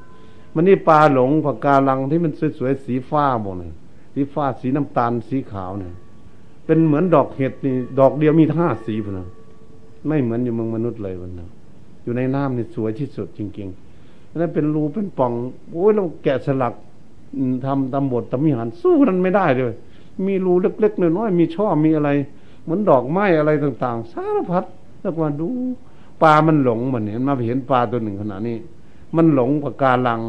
[0.54, 3.72] มันนี่ปลาหลงปากกาลังที่มันสวยๆสีฟ้าบอกเลย
[4.14, 5.92] สีฟ้าสีน้ำตาลสีขาวเนี่ย
[6.66, 9.28] เป็นเหมือนดอกเห็ดนี่ ดอกเดียวมีห้าสีพนะ
[10.06, 11.48] ไม่เหมือนอยู่เมืองมนุษย์เลยมันนะ
[12.02, 15.32] อยู่ในน้ำนี่สวยที่สุดจริงๆนั่นเป็นรูเป็นป่อง
[15.72, 16.74] โอ้ยเราแกะสลัก
[17.66, 19.72] ทำตำบทตำมิหารสู้นั้นไม่ได้เลย
[20.26, 22.10] มีรูเล็กๆน้อยๆมีช่อมีอะไร
[22.62, 24.64] เหมือนดอกไม้อะไรต่างๆ สารพัด
[25.00, 25.48] แล้วมาดู
[26.22, 28.56] ปลามันหลงมันเห็นมาเห็นปลาตัวหนึ่งขนาดนี้
[29.16, 30.20] มันหลงปากกาลัง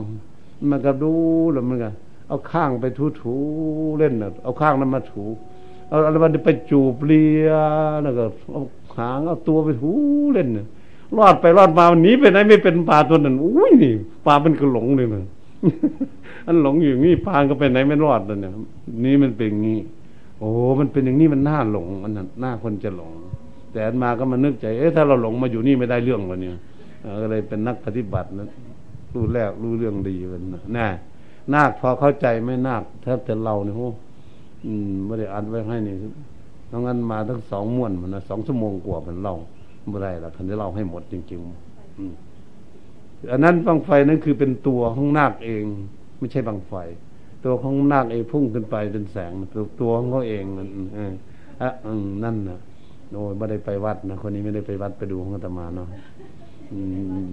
[0.70, 1.14] มันก็ดู
[1.54, 1.90] แล้วมันก็
[2.28, 2.86] เอาข้างไป
[3.22, 5.24] ถูๆเล่นเน่ะเอาข้างนั้นมาถู
[5.90, 7.50] เอาอะไรมันไปจูบเลีย
[8.04, 8.62] แล้วก็เอา
[8.98, 9.92] หางเอาตัวไปถู
[10.34, 10.68] เล่นเนี่ย
[11.18, 13.94] รอดไปรอดมาวันนี้ไปไหนไม่เป็นปลาตัวนั้นอุ้ยนี่
[14.26, 15.24] ปลาเป็นกระหลงเลยมัน
[16.48, 18.52] อันหลงอยู่นี่ปลาก็ไปไหนไม่รอดเลยเนี่ย
[19.04, 19.80] นี่มันเป็นงี้
[20.40, 22.12] โอ้มันเป็นอย่างนี้มันน่าหลงมัน
[22.44, 23.12] น่าคนจะหลง
[23.74, 26.56] แต่มาก็มานึกใจ เอ๊ะถ้าเราหลงมาอยู่นี่ไม่ได้เรื่องวะเนี่ย
[27.22, 28.50] ก็เลยเป็นนักปฏิบัตินะ
[29.14, 30.62] รู้แล้วรู้เรื่องดีมันนะ
[31.54, 33.88] นาคพอเข้าใจไม่นาคถ้าแต่เราเนี่ยโอ้
[35.06, 35.96] ไม่ได้อ่านไว้ให้นี่
[36.72, 39.36] น้องงั้นมาทั้งสองม้วนมันนะสองชั่วโมงกว่ามันเล่า
[39.90, 45.64] ไม่ได้ละคันจะเล่าให้หมดจริงๆอันนั้นบังไฟนั่นคือเป็นตัวของนาคเอง
[46.18, 46.74] ไม่ใช่บังไฟ
[47.44, 51.14] ตัวของนาคเองพุ่งขึ้นไปเป็นแสงตัวตัวของเขาเองนั่นเออ
[51.62, 51.70] อะ
[52.24, 52.60] นั่นนะ
[53.14, 55.88] โอ้ยไม่ได้ไปวัดนะคนนี้ไม่ได้ไปวัดไปดูของอาตมาเนาะ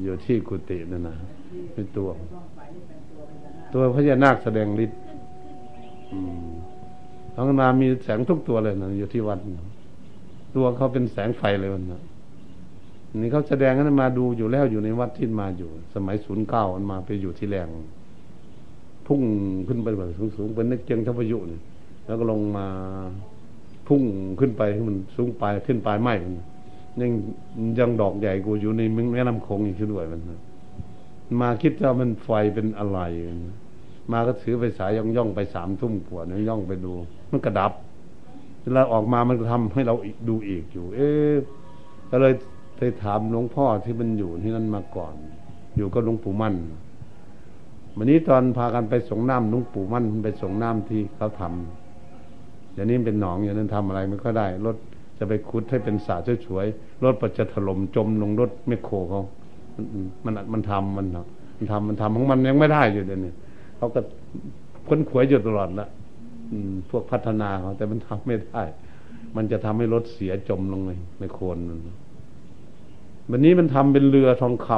[0.03, 1.17] อยู่ที่กุฏินั่นนะ
[1.73, 2.09] เป็นตัว
[3.73, 5.01] ตัวพญานาคแสดงฤทธิ์
[7.35, 9.39] ทั้งนามีแสงทุกตัวเลยนะอยู่ที่วัด
[10.55, 12.03] ตัวเขาเป็นแสงไฟเลยวันนะ
[13.23, 17.69] นี่เขาแสดงกันมาดูอยู่แล้วอยู่ในวัดที่มาอยู่ สมัยศูนย์เก้ามันมาไปอยู่ที่แรง
[19.07, 19.23] พุ่ง
[19.69, 21.61] ขึ้นไปแบบสูงๆเป็นนักเจียงทัพยุนี่
[22.07, 22.67] แล้วก็ลงมา
[23.89, 24.03] พุ่ง
[24.41, 26.35] ขึ้นไปให้มันสูงไปขึ้นไปลายไม้มัน
[27.01, 27.11] ยัง
[27.79, 30.21] ยังดอกใหญ่กูอยู่ในแม่น้ำคงอีกด้วยมัน
[31.41, 33.01] มาคิดว่ามันไฟเป็นอะไร
[34.13, 36.93] มาก็ถือไปสายย่องย่องไปสามทุ่มกว่าเนี่ยย่องไปดู
[37.31, 37.73] มันกระดับ
[38.63, 39.95] เวลาออกมามันก็ทำให้เรา
[40.29, 41.09] ดูอีกอยู่ เอ๊
[42.11, 42.33] ก็เลย
[42.77, 45.15] ไปถามหลวงพ่อที่มันอยู่ที่นั่นมาก่อน
[45.77, 46.55] อยู่กับหลวงปู่มั่น
[47.99, 54.77] วันนี้ตอนพากันไปส่งน้ำหลวงปู่มั่นไปส่งน้ำที่เขาทำอย่างนี้เป็นหนองอย่างนั้นทำอะไรไม่ค่อยได้รถ
[55.19, 59.23] จะไปขุดให้เป็นสาสวยๆรถปัจจะถล่มจมลงรถไม่โคเขา
[60.25, 61.07] มันมันทำมัน
[61.59, 63.33] มันทำมันทำของมันยังไม่ได้อยู่เดี๋ยวนี้
[63.77, 64.01] เขาก็
[64.89, 65.89] ค้นขวยอยู่ตลอดละ
[66.91, 68.63] พวกพัฒนาเขาแต่มันทำไม่ได้
[69.37, 71.59] มันจะทำให้รถเสียจมลงในในโคน
[73.31, 74.69] วันนี้มันทำเป็นเรือทองค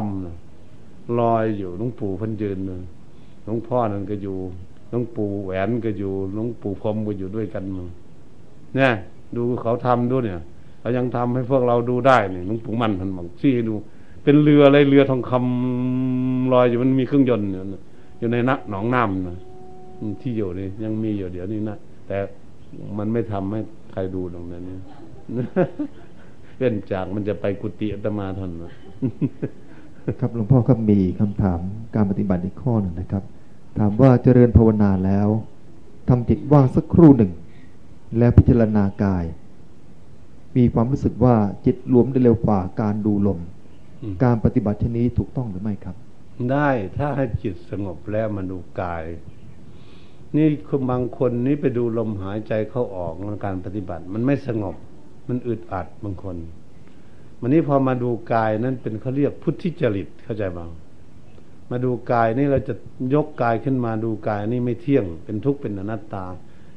[0.55, 2.59] ำลอยอยู่ลวงปู่พันยืน
[3.49, 4.37] หลวงพ่อนั่นก็อยู่
[4.91, 7.89] หลวงปู่แหวนก็อยู่หลวงปู่พรมก็อยู่ด้วยกันมึง
[8.77, 8.91] เนี่ย
[9.37, 10.41] ดูเขาทำด้วยเนี่ย
[10.81, 13.75] เขายังทำให้พวกเราดูได้เนี่ยหลวงปู่มันท่านบอกชี้ให้ดู
[14.25, 17.49] เป็นเรืออะไรเรือทองคำลอยอยู่มันมีเครื่องยนต์
[18.19, 19.39] อยู่ในนักหนองน้ำนะ
[20.21, 22.17] ที่อยู่นี่ยังมีอยู่เดี๋ยวนี้นะแต่
[22.99, 23.61] มันไม่ทำให้
[23.93, 24.81] ใครดูตรงนั้นเนี่ย
[26.59, 28.73] เว้นจากมันจะไปกุฏิอัตมาท่านะ
[30.21, 31.61] ครับหลวงพ่อครับมีคำถาม
[31.95, 33.23] การปฏิบัติอีกข้อหนึ่งนะครับ
[33.79, 35.29] ถามว่าเจริญภาวนาแล้ว
[36.09, 37.33] ทำจิตว่างสักครู่หนึ่ง
[38.19, 39.25] แล้วพิจารณากาย
[40.57, 41.37] มีความรู้สึกว่า
[41.67, 43.39] จิตรวมได้เร็วกว่าการดูลม
[44.25, 45.97] การปฏิบัติชนี้ถูกต้องหรือไม่ครับ
[46.51, 49.05] ได้ถ้าให้จิตสงบแล้วมาดูกาย
[50.37, 54.75] นี่คนบางคนนี่ไปดูลมหายใจเข้าออกในการปฏิบัติ มันไม่สงบ
[55.29, 56.37] มันอึดอัดบางคน
[57.41, 60.71] วันนี้พอมาดูกายนั้นเป็นเขาเรียกพุทธิจริตเข้าใจบ้าง
[61.71, 62.75] มาดูกายนี่เราจะ
[63.15, 66.25] ยกกายขึ้นมาดูกายนี่ไม่เที่ยง เป็นทุกข์เป็นอนัตตา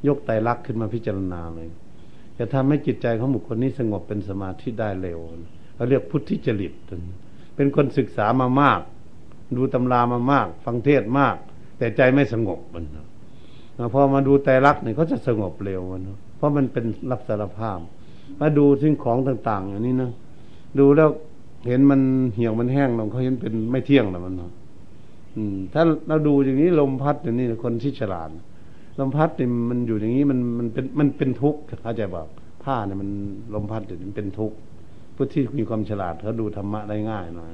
[0.08, 1.68] ยกไตรลักษณ์ขึ้นมาพิจารณาเลย
[2.38, 5.20] จะทำให้จิตใจของบุคคลนี้สงบเป็นสมาธิได้เร็ว
[5.76, 6.74] เขาเรียกพุทธิจริต
[7.56, 8.82] เป็นคนศึกษามามาก
[9.58, 11.36] ดูตำรามามาก ฟังเทศมาก
[11.78, 12.86] แต่ใจไม่สงบมัน
[13.94, 16.02] พอมาดูไตรลักษณ์เนี่ยเขาจะสงบเร็วมัน
[16.38, 17.80] เพราะมันเป็นรับสารภาพ
[18.40, 20.12] มาดูสิ่งของต่าง ๆ อย่างนี้นะ
[20.80, 21.10] ดูแล้ว
[21.68, 22.02] เห็นมัน
[22.36, 24.52] เหี่ยวมันแห้งลงเขาเห็นเป็นไม่เที่ยงแล้วมันเนาะ
[25.36, 28.30] อืม ถ้าเราดูอย่างนี้ลมพัดอย่างนี้คนที่ฉลาด
[29.00, 32.28] ลมพัดเนี่ยมันอยู่อย่างนี้มันมันเป็นมันเป็นทุกข์เข้าใจบอก
[32.64, 33.10] ผ้าเนี่ยมัน
[33.54, 34.58] ลมพัดเนี่ยมันเป็นทุกข์
[35.16, 37.50] ผู้ที่มีความฉลาดเขาดูธรรมะได้ง่ายหน่อย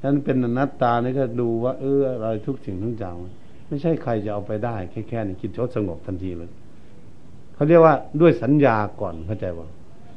[0.00, 3.14] ฉะนั้นเป็นอนัตตานี่ก็ดูว่าเอออะไรทุกสิ่งทุกอย่าง
[3.68, 6.50] ไม่ใช่ใครจะเอาไปได้ แค่แค่นี้คิดเขาสงบทันทีเลย
[7.54, 9.68] เขาเรียกว่าด้วยสัญญาก่อนเข้าใจว่า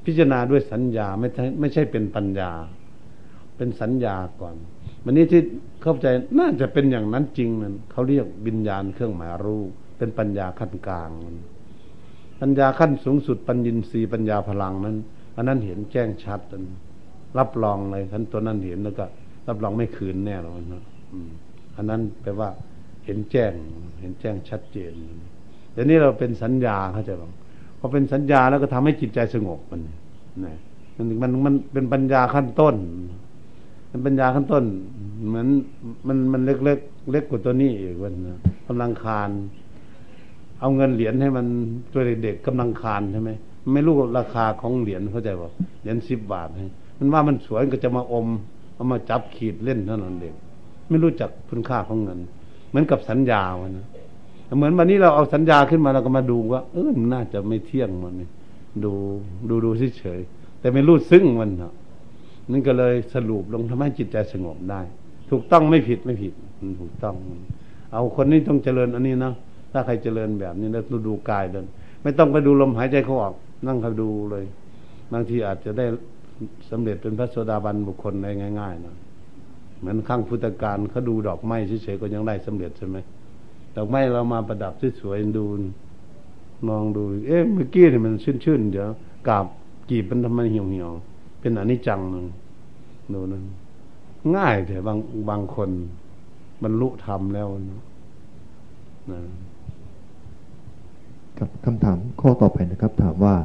[0.06, 2.52] พิจารณาด้วยสัญญาไม่ใช่ไม่ใช่เป็นปัญญา
[3.58, 4.56] เป็นสัญญาก่อน
[5.04, 5.42] วันนี้ที่
[5.84, 6.08] เข้าใจ
[6.40, 9.62] น่าจะเป็นอย่างนั้นจริงนั่นเขาเรียกวิญญาณเครื่องหมายรู้
[9.98, 11.36] เป็นปัญญาขั้นกลางมัน
[12.42, 14.96] ปัญญาขั้นสูงสุดปัญญินทรีย์ปัญญาพลังนั้น
[15.36, 16.64] อันนั้นเห็นแจ้งชัดน
[17.38, 19.06] รับรองเลยท่านตัวนั้นเห็นแล้วก็
[19.48, 20.84] รับรองไม่คืนแน่นอนนะ
[21.76, 22.50] อันนั้นแปลว่า
[23.06, 23.54] เห็นแจ้ง
[24.00, 24.92] เห็นแจ้งชัดเจน
[25.74, 27.32] เดี๋ยวนี้เราเป็นสัญญาเข้าใจะบอก
[27.80, 29.82] พอเป็นสัญญาแล้วก็ทำให้จิตใจสงบมัน
[30.46, 30.56] นะ
[30.98, 32.76] มันมันมันเป็นปัญญาขั้นต้น
[34.06, 34.64] ปัญญาขั้นต้น
[35.28, 35.48] เหมือน
[36.08, 36.80] มันมันเล็กเล็ก
[37.12, 39.30] เล็กกว่าตัวนี้อีกวันนะกำลังคาน
[40.60, 41.46] เอาเงินเหรียญให้มัน
[41.94, 43.32] ตัวเด็กๆกำลังคานใช่ไหม
[43.74, 45.52] ไม่รู้ราคาของเหรียญเข้าใจป่ะ
[45.82, 46.68] เหรียญสิบบาทให้
[47.00, 48.28] มันว่ามันสวยก็จะมาอม
[48.76, 50.34] เอามาจับขีดเล่นเท่านั้นเด็ก
[50.90, 52.20] ไม่รู้จักคุณค่าของเงิน
[52.70, 53.86] เหมือนกับสัญญาวันนะ
[54.58, 58.28] เหมือนวันนี้เราเอาสัญญาขึ้นมาเราก็มาดูว่า เออมันน่าจะไม่เที่ยงมันนี่
[58.84, 58.94] ดู
[59.50, 60.20] ดูดูเฉย
[60.60, 61.72] แต่ไม่รู้ซึ้งมันนะ
[62.52, 64.82] นั่นก็เลยสรุปลงทำให้จิตใจสงบได้
[65.30, 67.16] ถูกต้องไม่ผิดไม่ผิดมันถูกต้อง
[67.94, 69.34] เอาคนนี้ต้องเจริญอันนี้นะ
[69.72, 71.66] ถ้าใครเจริญแบบนี้แล้วดูกายเดิน
[72.04, 73.34] ไม่ต้องไปดูลมหายใจเขาออก
[73.68, 74.46] นั่งเขาดูเลย
[75.12, 75.86] บางทีอาจจะได้
[76.70, 78.96] สำเร็จเป็นพระโสดาบันบุคคลได้ง่ายๆนะ
[79.80, 82.98] เหมือนข้างพุทธการเขาดูดอกไม้เฉยๆก็ยังได้สำเร็จใช่ไหม
[83.76, 85.46] ดอกไม้เรามาประดับสวยๆดู
[86.70, 88.88] ลองดู เอ๊ะเมื่อกี้นี่มันชื่นๆเดี๋ยว
[89.28, 89.46] กาบ
[89.90, 90.92] กีบมันทำไมเหี่ยวเหี่ยว
[91.44, 92.26] เป็นอนิจจังนึง
[93.14, 93.44] ดูนึง
[94.36, 94.98] ง่ายแต่บาง
[95.30, 95.70] บางคน
[96.64, 97.82] บรรลุธรรมแล้วนะ
[101.38, 103.36] กับคำถามข้อต่อไปนะครับ ถามว่า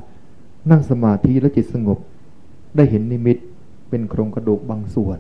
[0.70, 1.98] นั่งสมาธิและจิตสงบ
[2.76, 3.36] ได้เห็นนิมิต
[3.88, 5.18] เป็นโครงกระดูกบางส่วน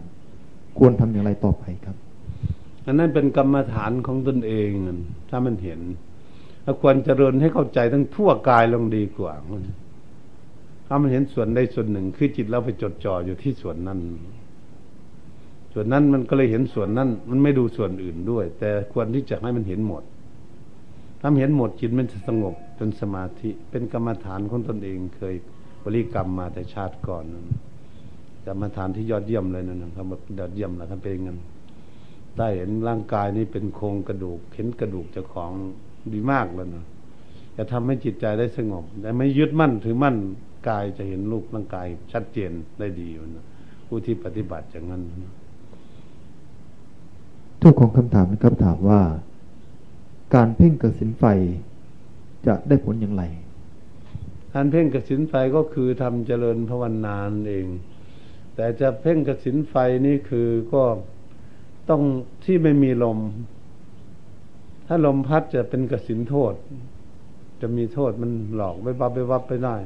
[0.78, 1.96] ควรทำอย่างไรต่อไปครับ
[2.86, 4.68] อันนั้นเป็นกรรมฐานของตนเอง
[5.30, 5.80] ถ้ามันเห็น
[6.80, 9.32] ควรเจริญให้เข้าใจทั้งทั่วกายลงดีกว่า
[10.90, 13.98] ถ้ามันเห็นส่วนใดส่วนหนึ่ง คือจิตเราไปจดจ่ออยู่ที่ส่วนนั้น
[15.72, 20.02] ส่วนนั้นมันก็เลยเห็นส่วนนั้น มันไม่ดูส่วนอื่นด้วย แต่ควรที่จะให้มันเห็นหมด
[21.20, 25.34] ถ้าเห็นหมดจิตมันจะสงบเป็นสมาธิ เป็นกรรมฐานของตนเองเคย
[25.84, 27.46] บริกรรมมาแต่ชาติก่อนนั้น
[28.46, 30.06] กรรมฐานที่ยอดเยี่ยมเลยนั่นนะครับ
[30.38, 31.38] ยอดเยี่ยมแหละท่านเป็นงั้น
[32.38, 35.52] ได้เห็นร่างกายนี้เป็นโครงกระดูก เห็นกระดูกเจ้าของ
[36.12, 36.84] ดีมากแล้วนะ
[37.56, 40.16] จะทำให้จิตใจได้สงบแต่ไม่ยึดมั่นถือมั่น
[40.68, 43.46] กายจะเห็นรูปร่างกายชัดเจนได้ดีอยู่นะ
[43.86, 45.02] ผู้ที่ปฏิบัติอย่างนั้น
[47.60, 49.00] ทุกของคำถามนะครับถามว่า
[50.34, 51.24] การเพ่งกระสินไฟ
[52.46, 53.24] จะได้ผลอย่างไร
[54.54, 57.66] การเพ่งกระสินไฟก็คือทำเจริญภาวนานเอง
[58.54, 59.74] แต่จะเพ่งกระสินไฟ
[60.06, 60.82] นี่คือก็
[61.90, 62.02] ต้อง
[62.44, 63.18] ที่ไม่มีลม
[64.86, 66.54] ถ้าลมพัดจะเป็นกสินโทษ
[67.60, 69.76] จะมีโทษมันหลอกไปวับไปวับไปได้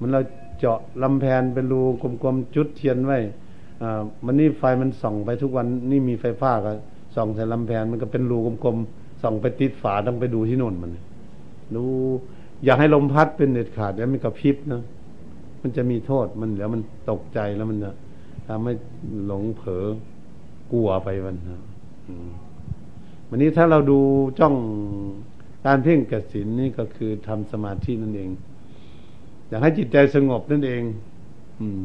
[0.00, 0.20] มันเรา
[0.58, 1.80] เจาะลำแพนเป็นรู
[2.22, 3.18] กลมๆจุดเทียนไว้
[3.82, 6.72] อ่ามันนี่ไฟมันส่องไปทุกวันนี่มีไฟฟ้าก็
[7.16, 10.90] ส่องใส่ลำแพนมันก็เป็นรูกลมๆส่องไปติดฝาต้องไปดูที่โน่นมัน
[11.76, 11.84] ดู
[12.64, 14.82] อยากให้ลมพัดเป็นเด็ดขาดแล้วมันกระพริบนะ
[15.62, 17.90] มันจะมีโทษมันเดี๋ยวมันตกใจแล้วมันจะ
[18.48, 18.72] ทำให้
[19.26, 19.84] หลงเผลอ
[20.72, 21.62] กลัวไปมันนะ
[22.08, 22.28] อืม
[23.28, 23.98] วันนี้ถ้าเราดู
[24.38, 24.54] จ้อง
[25.66, 28.30] การเพ่งกสินนี่ก็คือทำสมาธินั่นเอง
[29.48, 30.82] อยากให้จิตใจสงบนั่นเอง
[31.60, 31.80] อืม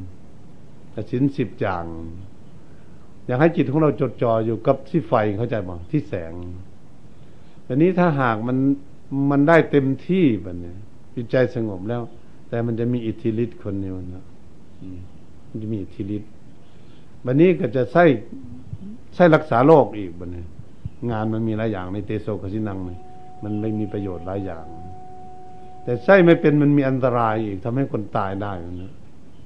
[1.11, 1.85] สินสิบอย่าง
[3.27, 6.33] อยากให้จิตของเราจดจ่ออยู่กับที่ไฟเข้าใจบ่ที่แสง
[7.63, 8.57] แต่นี้ถ้าหากมัน
[9.31, 10.73] มันได้เต็มที่แบบนี้
[11.15, 12.01] จิตใจสงบแล้ว
[12.49, 14.25] แต่มันจะมีอิทธิฤทธิ์คนนี้มันนะ
[15.49, 16.29] มันจะมีอิทธิฤทธิ์
[17.25, 18.03] วันนี้ก็จะใช้
[19.15, 20.43] ใช้รักษาโรคอีกแบบนี้
[21.11, 22.77] งานมันมีหลายอย่างในเตโซกสินัง
[23.43, 24.65] มันไม่มีประโยชน์หลายอย่าง
[25.83, 28.93] แต่ใช่ไม่เป็นมันมีอันตรายอีกทำให้คนตายได้นะ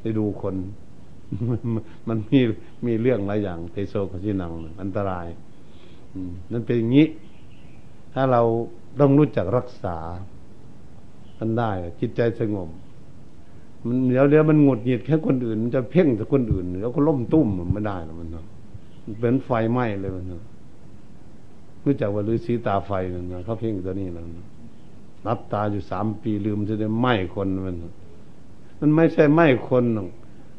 [0.01, 0.55] ไปดูคน
[2.07, 2.39] มันมี
[2.85, 5.27] มีเรื่องหลายอย่างเตโซกสินังอันตราย
[6.51, 7.07] นั่นเป็นอย่างนี้
[8.13, 8.41] ถ้าเรา
[8.99, 9.97] ต้องรู้จักรักษา
[11.39, 12.69] มันได้จิตใจสงบ
[13.85, 18.27] มันเดี๋ยวเดี๋ยวมันหงุดหงิดแค่คนอื่นมันจะเพ่งแต่คนอื่นแล้วก็ล่มตุ้มมันไม่ได้หรอกมัน
[19.19, 20.43] เป็นไฟไหม้เลยมันเนาะ
[21.83, 24.23] รู้จักว่าฤาษีตาไฟนะเขาเพ่งตัวนี้นะ
[25.27, 27.75] นับตาอยู่สามปีลืมจะได้ไหม้คนมัน
[28.79, 30.07] มันไม่ใช่ไหม้คนหรอก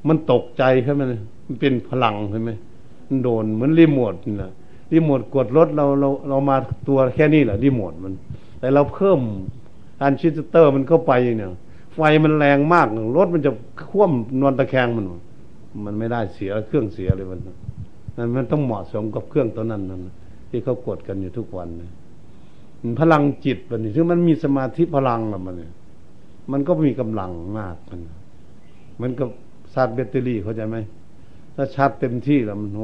[0.08, 1.02] มันตกใจใช่ไหม
[1.46, 2.50] มันเป็นพลังใช่ไหม
[3.08, 4.52] มันโดนเหมือนรีโมทนี่นะ
[4.92, 6.56] รีโมทกดรถเราเราเรามา
[6.88, 8.12] ตัวแค่นี้แหละรีโมทมัน
[8.60, 9.20] แต่เราเพิ่ม
[10.02, 11.50] อันชิสเตอร์มันเข้าไปเนี่ย
[11.94, 13.52] ไฟมันแรงมากรถมันจะ
[13.90, 15.06] คว่ำนอนตะแคงมัน
[15.84, 17.40] มันไม่ได้เสียเครื่องเสียเลยมัน
[18.16, 20.00] นั่นมันต้องเหมาะสมกับเครื่องตัวนั้นนั่น
[20.50, 21.90] ที่เขากดกันอยู่ทุกวันนะ
[23.00, 25.72] พลังจิตมันนี่ถึงมันมีสมาธิพลังละมันเนี่ย
[26.52, 28.00] มันก็มีกำลังมากมัน
[29.00, 29.24] มันก็
[29.74, 30.76] ชาร์จแบตเตอรี่เข้าใจไหม
[31.54, 32.82] ถ้าชาร์จเต็มที่แล้วมันโห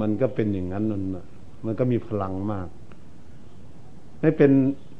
[0.00, 1.26] มันก็เป็นอย่างนั้นนั่นะ
[1.64, 2.68] มันก็มีพลังมาก
[4.20, 4.52] ไม่เป็น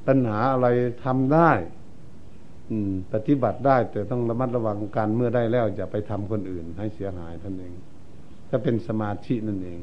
[0.07, 0.66] ปัญหาอะไร
[1.05, 1.51] ทำได้
[2.70, 7.75] อืม ปฏิบัติได้ แต่ต้องระมัดระวังการเมื่อได้แล้วจะไปทำคนอื่น ให้เสียหายท่านเอง
[8.48, 9.81] ถ้าเป็นสมาธินั่นเอง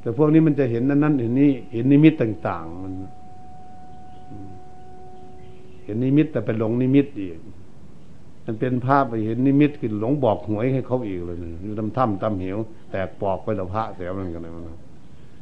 [0.00, 2.92] แต่พวกนี้มันจะเห็นนั้นนั้นเห็นนี้เห็นนิมิตต่างๆมัน
[5.84, 7.38] เห็นนิมิตแต่ไปหลงนิมิตอีก
[8.44, 12.58] มันเป็นภาพไปเห็นนิมิตคือหลงบอกหวยให้เขาอีกเลยอยู่ตำถ้ำตำเหว
[12.90, 14.62] แตกปอกไปแล้วพระเสียมันกันเลยมัน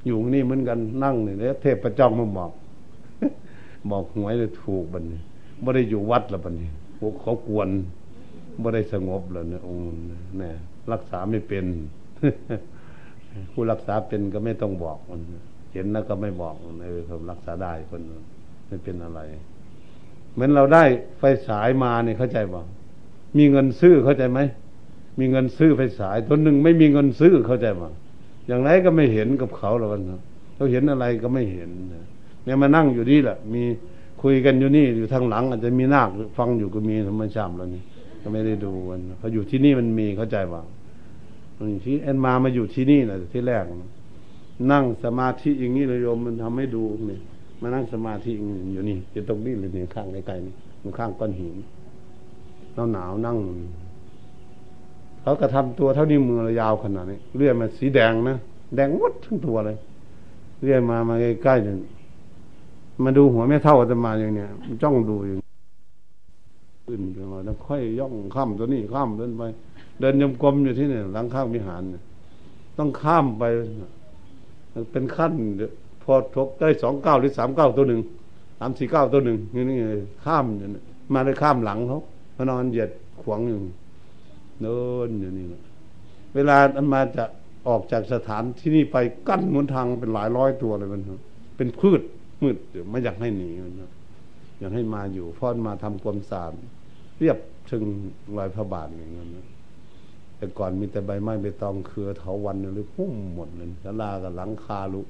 [0.06, 2.52] อยู่นี่เหมือนกันนั่งเนี่ยเทพประจ้องมาบอก
[3.90, 5.20] บอกหวยเลยถูกบันนี้
[5.60, 7.68] ไม่ได้อยู่วัดแล้วบันนี้พวกเขากวน
[8.60, 9.84] ไม่ได้สงบเลยเนี่ยองค์
[10.38, 10.54] เนี่ย
[10.92, 11.64] รักษาไม่เป็น
[13.52, 15.20] ผู้รักษาเป็นก็ไม่ต้องบอกมัน
[15.72, 18.02] เห็นแล้วก็ไม่บอกเออผมรักษาได้คน
[18.68, 19.20] ไม่เป็นอะไร
[20.34, 20.84] เหมือนเราได้
[21.18, 22.60] ไฟฉายมาเนี่ยเข้าใจบ่
[23.36, 24.40] มีเงินซื้อเข้าใจไหม
[25.18, 27.88] มีเงินซื้อไฟฉายตัวหนึ่งไม่มีเงินซื้อเข้าใจบ่
[28.46, 30.02] อย่างไรก็ไม่เห็นกับเขาแล้วกัน
[30.54, 31.70] เขาเห็นอะไรก็ไม่เห็น
[32.44, 33.62] เนี่ยมานั่งอยู่นี่แหละมี
[34.22, 37.82] คุยกันอยู่นี่อยู่ทางหลัง อาจจะมีนาคฟังอยู่ก็มีธรรมชาติแล้วนี่
[38.22, 40.60] ก็ไม่ได้ดูกันเขาอยู่ที่นี่มันมีเข้าใจบ่
[41.84, 43.64] ที่เอ็นมามาอยู่ที่นี่นะที่แรก
[44.72, 47.18] นั่งสมาธิอย่างนี้เลยโยมมันทำให้ดูนี่
[47.60, 48.32] มานั่งสมาธิ
[48.72, 51.56] อยู่นี่อยู่ตรงนี้เลยเนี่ข้างใกลๆนี่มันข้างก้อนหิน
[52.74, 53.36] หนาวหนาวนั่ง
[55.22, 58.36] เขากระทำตัวเท่านี้มือระยาวขนาดนี้เลื่อยมาสีแดงนะ
[58.74, 59.76] แดงวดทั้งตัวเลย
[60.62, 61.76] เลื่อยมามาใกล้ๆเนี่ย
[63.04, 64.48] มาดูหัวแม่เท่าจะมาอย่างเนี้ย
[64.82, 65.36] จ้องดูอยู่
[66.86, 69.42] ขึ้นไปมาแล้วค่อยย่องข้ามตัวนี้ข้ามเดินไป
[70.00, 72.02] เดินยมกลมอยู่ที่นี่หลังข้างวิหารเนี่ย
[72.78, 73.44] ต้องข้ามไป
[74.92, 75.32] เป็นขั้น
[76.02, 78.00] พอทกได้สองเก้าหรือสามเก้าตัวหนึ่ง
[78.58, 79.78] สามสี่เก้าตัวหนึ่งนี่นี่
[80.24, 80.66] ข้ามอยู่
[81.14, 82.00] มาเลยข้ามหลังเขา
[82.36, 82.90] มานอนเหยียด
[83.22, 83.58] ขวางอยู่
[84.62, 85.46] เดินอยู่นี่
[86.34, 87.24] เวลาอันมาจะ
[87.68, 88.96] ออกจากสถานที่นี่ไป
[89.28, 91.02] กั้นมนทางเป็นหลายร้อยตัวเลยมัน
[91.56, 92.00] เป็นพืช
[92.42, 92.56] มืด
[92.90, 93.74] ไม่อยากให้หนีมัน
[94.58, 96.52] อยากให้มาอยู่พ่อมาทำความสะอาด
[97.20, 97.38] เรียบ
[97.70, 97.82] ถึง
[98.36, 99.28] รอยพระบาทอย่างนั้น
[100.38, 105.00] แต่ก่อนมีแต่ใบไม้ใบตองเครือเถาวันหรือพุ่มหมดเลยสลากับหลังคาลุ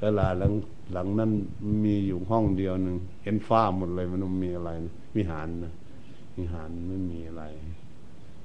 [0.00, 0.52] สลาหลัง
[0.92, 1.30] หลังนั้น
[1.84, 4.70] มีอยู่ห้องเดียวหนึ่งเห็นฟ้าหมดเลยมันมีอะไร
[5.14, 5.74] มีหานนะ
[6.36, 7.44] มีหานไม่มีอะไร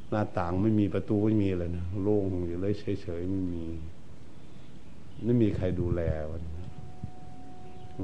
[0.09, 3.63] หน้าต่างไม่มีประตูไม่มีเลยนะโล่งอยู่เลยเฉยๆไม่มี
[5.25, 6.43] ไม่มีใครดูแลวัน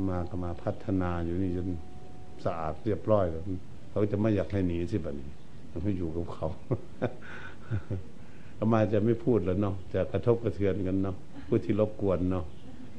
[0.10, 1.68] มาก็มาพัฒนาอยู่นี่จน
[2.46, 3.44] สะอาดเรียบร้อยแล้ว
[3.90, 5.30] เขาจะไม่อยากให้หนีสิบัดนี้
[5.82, 6.48] เขาอยู่กับเขา
[8.64, 11.16] อามาจะไม่พูดแล้วเนาะจะกระทบกระเทือนกันเนาะ
[11.48, 12.46] พูดที่รบกวนเนาะ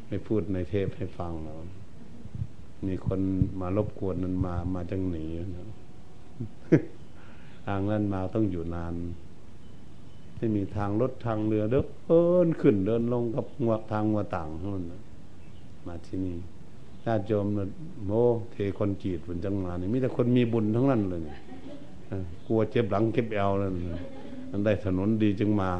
[0.08, 1.56] ไม่พูดในเทปให้ฟังเนาะ
[2.86, 3.20] มีคน
[3.60, 5.68] มารบกวนนั้นมามาจังหนีนะ
[7.66, 8.94] ทางนั้นมาต้องอยู่นาน
[10.36, 11.80] ไม่มีทางรถทางเรือเดิ
[12.46, 14.84] นขึ้นเดินลงกับงวทางงัวต่างเท่น
[15.86, 16.36] มาที่นี่
[17.04, 17.46] ญาติโยม
[18.06, 18.10] โม
[18.52, 21.20] เทคนจีดมันจังมาเนี่มีแต่คนมีบุญทั้งนั้นเลย
[22.46, 23.74] กลัวเจ็บหลังเจ็บแอวนั่น
[24.56, 25.70] มันได้ถนนดีจึงมา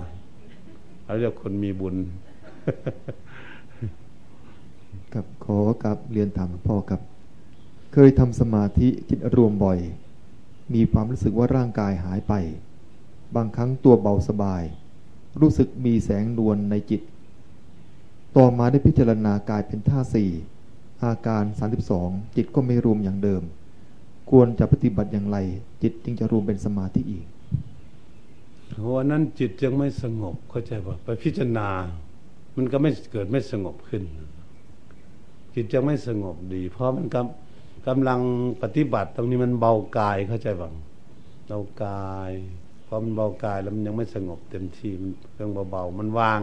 [1.03, 1.97] เขาเรียกคนมีบุญ
[5.15, 7.01] กับขอกับเรียนถามพ่อกับ
[7.93, 9.79] เคยทำสมาธิจิตรวมบ่อย
[10.75, 12.33] มีความรู้สึกว่าร่างกายหายไป
[13.35, 14.63] บางครั้งตัวเบาสบาย
[15.41, 17.01] รู้สึกมีแสงนวลในจิต
[18.37, 20.31] ต่อมาได้พิจารณากายเป็นท่าสี่
[21.05, 21.45] อาการ
[21.91, 23.43] 32 จิตก็ไม่รวมอย่างเดิม
[24.31, 25.37] ควรจะปฏิบัติอย่างไร
[25.83, 27.27] จิตจึงจะรวมเป็นสมาธิอีก
[28.71, 31.69] เพราะนั้นจิตยังไม่สงบเข้าใจป่ะไปพิจารณา
[32.57, 34.03] มันก็ไม่เกิดไม่สงบขึ้น
[35.55, 38.21] จิตยังไม่สงบดี เพราะมันกำกำลัง
[38.63, 40.71] ปฏิบัติ ตรงนี้มันเบากายเข้าใจป่ะ
[41.47, 42.33] เบากาย
[42.87, 46.41] พอมันเบากายแล้วมันยังไม่สงบเต็มที่มันเรื่องเบาๆมันวาง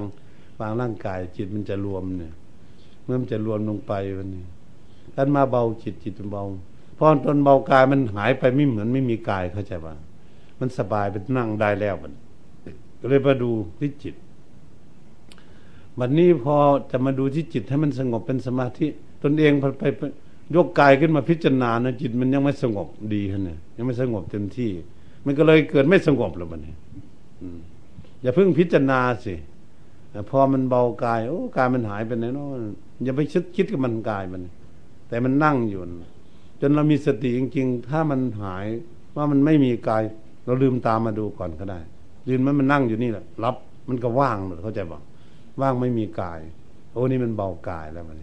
[0.60, 2.34] วางร่างกาย จิตมันจะรวมเนี่ย
[3.04, 4.46] เมื่อมันจะรวมลงไปวันนี้
[5.16, 6.44] ท่านมาเบาจิตจิตมันเบา
[6.98, 9.94] พอตอนเบากายมันหายไปไม่เหมือนไม่มีกายเข้าใจป่ะ
[10.62, 12.14] มันสบายเป็นนั่งได้แล้วมัน
[13.00, 14.16] ก็เลยมาดูที่จิต
[16.00, 16.56] วันนี้พอ
[16.92, 18.88] จะมาดูที่จิตให้มันสงบเป็นสมาธิ
[19.24, 20.02] ตนเองไปไป
[20.56, 24.72] ยกกายขึ้นมาพิจารณานะจิตมันยังไม่สงบดีขนาดยังไม่สงบเต็มที่
[25.26, 26.76] มันก็เลยเกิดไม่สงบแล้วมันนี่
[28.22, 29.36] อย่าเพิ่งพิจารณาสิ
[30.30, 32.48] พอมันเบากายโอ้กายมันหายไปไหนเนาะ
[33.04, 34.42] อย่าไปคิดคิดกับมันกายมัน
[35.08, 35.82] แต่มันนั่งอยู่
[36.62, 38.66] จนเรามีสติจริง ๆ ถ้ามันหาย
[39.16, 40.04] ว่ามันไม่มีกาย
[40.52, 41.80] เราลืมตามาดูก่อนก็ได้
[42.30, 43.56] ยืนมันมันนั่งอยู่นี่แหละรับ
[43.90, 45.02] มันก็ว่างเลยเข้าใจบอก
[45.62, 46.40] ว่างไม่มีกาย
[46.92, 48.18] โอ้นี่มันเบากายแล้วมัน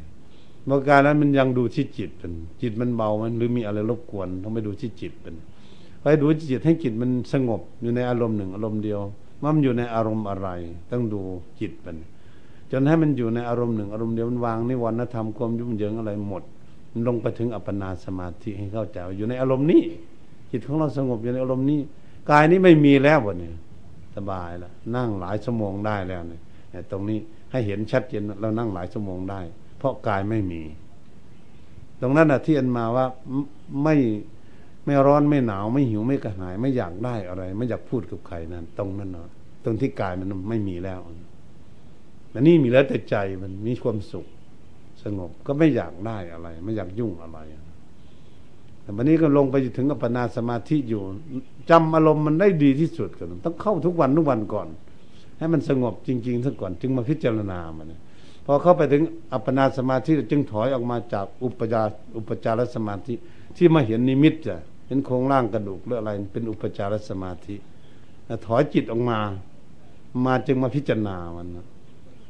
[0.67, 5.35] เบากายแล้วมันยังดูที่จิตเป็นจิตมันเบามันหรือมีอะไรรบกวนต้องไปดูที่จิตเป็น
[6.03, 9.01] ไปดูจิตให้จิตมันสงบอยู่ในอารมณ์หนึ่งอารมณ์เดียว
[9.43, 10.49] ว่ามันอยู่ในอารมณ์อะไร
[10.91, 11.21] ต้องดู
[11.61, 11.97] จิตมัน
[12.71, 16.43] จนให้มันอยู่ในอารมณ์หนึ่งอารมณ์เดียวมันวางนิวรณธรรมความยุ่งเหยิงอะไรหมด
[16.93, 19.83] มันลงไปถึงอัปปนาสมาธิให้เข้าใจอยู่ในอารมณ์นี้
[20.51, 21.81] จิตของเราสงบอยู่ในอารมณ์นี้
[22.31, 23.55] กายนี้ไม่มีแล้ววะเนี่ย
[24.17, 26.43] สบายแล้วนั่งหลายชั่วโมงได้แล้วเนี่ย
[26.91, 27.19] ตรงนี้
[27.53, 29.41] ให้เห็นชัดเจนเรานั่งหลายชั่วโมงได้
[29.79, 30.63] เพราะกายไม่มี
[32.01, 33.07] ตรงนั้นนะที่อันมาว่า
[33.85, 33.97] ไม่
[34.85, 39.29] ไม่ร้อนไม่หนาว ไม่หิวไม่กระหาย ไม่อยากได้อะไร ไม่อยากพูดกับใครนั้น ตรงนั้นเนาะ
[39.65, 41.01] ตรงที่กายมันไม่มีแล้ว
[42.35, 44.27] อันนี้มีแล้วแต่ใจมันมีความสุข
[45.03, 47.39] สงบก็ไม่อยากได้อะไร ไม่อยากยุ่งอะไร
[48.89, 51.03] แต่วันนี้ก็ลงไปถึงอัปปนาสมาธิอยู่
[51.71, 54.69] จำอารมณ์มันได้ดีที่สุดกันต้องเข้าทุกวันทุกวันก่อน
[55.39, 57.93] ให้มันสงบจริงๆซะก่อน จึงมาพิจารณามัน
[58.45, 63.15] พอเข้าไปถึงอัปปนาสมาธิจึงถอยออกมาจากอุปจารอุปจารสมาธิ
[63.57, 67.55] ที่มาเห็นนิมิตจ้ะเห็นโครงร่างกระดูกหรืออะไร เป็นอุปจารสมาธิ
[68.47, 69.19] ถอยจิตออกมา
[70.27, 71.47] มาจึงมาพิจารณามัน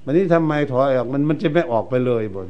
[0.05, 2.49] วันนี้ทำไมถอยออกมันมันจะไม่ออกไปเลยบน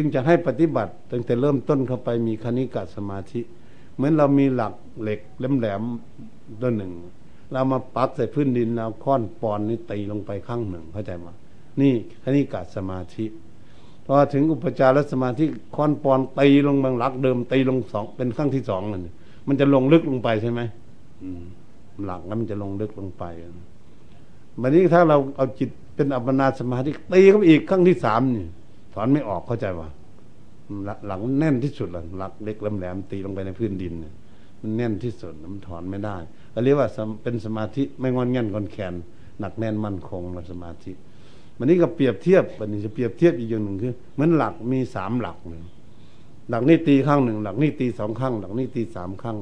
[0.00, 3.40] จึงจะให้ปฏิบัติตั้งแต่เริ่มต้นเข้าไปมีคณิกะสมาธิ
[3.94, 5.20] เหมือนเรามีหลักเหล็ก
[5.58, 6.92] แหลมๆตัวหนึ่ง
[7.52, 11.26] เรามาปักใส่พื้นดินแล้วค้อนปอนนี่ตีลงไปข้างหนึ่งเข้าใจไหม
[11.80, 11.92] นี่
[12.22, 13.24] คณิกะสมาธิ
[14.06, 15.44] พอถึงอุปจารสมาธิ
[15.74, 19.08] ค้อนปอนตีลงบางหลักเดิมตีลงสองเป็นขั้งที่สองนั่น
[19.46, 20.60] มันจะลงลึกลงไปใช่ไหม
[22.04, 23.24] หลักแล้วมันจะลงลึกลงไป
[24.60, 28.46] วันนี้ถ้าเราเอาจิตเป็นอัปปนาสมาธิตีเข้าไปอีกขั้งที่สามนี่
[29.00, 29.88] อนไม่ออกเข้าใจว่า
[31.06, 34.14] หลังแน่นที่สุดหลังหลักเล็กแหลมตีลงไปในพื้นดินเนี่ย
[34.62, 36.16] มันแน่นที่สุดมันถอนไม่ได้
[36.64, 36.88] เรียกว่า
[37.22, 38.94] เป็นสมาธิไม่งอนเง่นกอนแขน
[39.40, 40.92] หนักแน่นมั่นคงในสมาธิ
[41.58, 45.62] วันนี้ก็เปรียบเทียบวันนี้จะเปรียบเทียบอีกอย่างหนึ่งคือเหมือนหลักมีสามหลักหนึ่ง
[46.50, 49.36] หลักนี้ตีข้างหนึ่งหลักนี้ตีสองข้าง หลักนี้ตีสามข้าง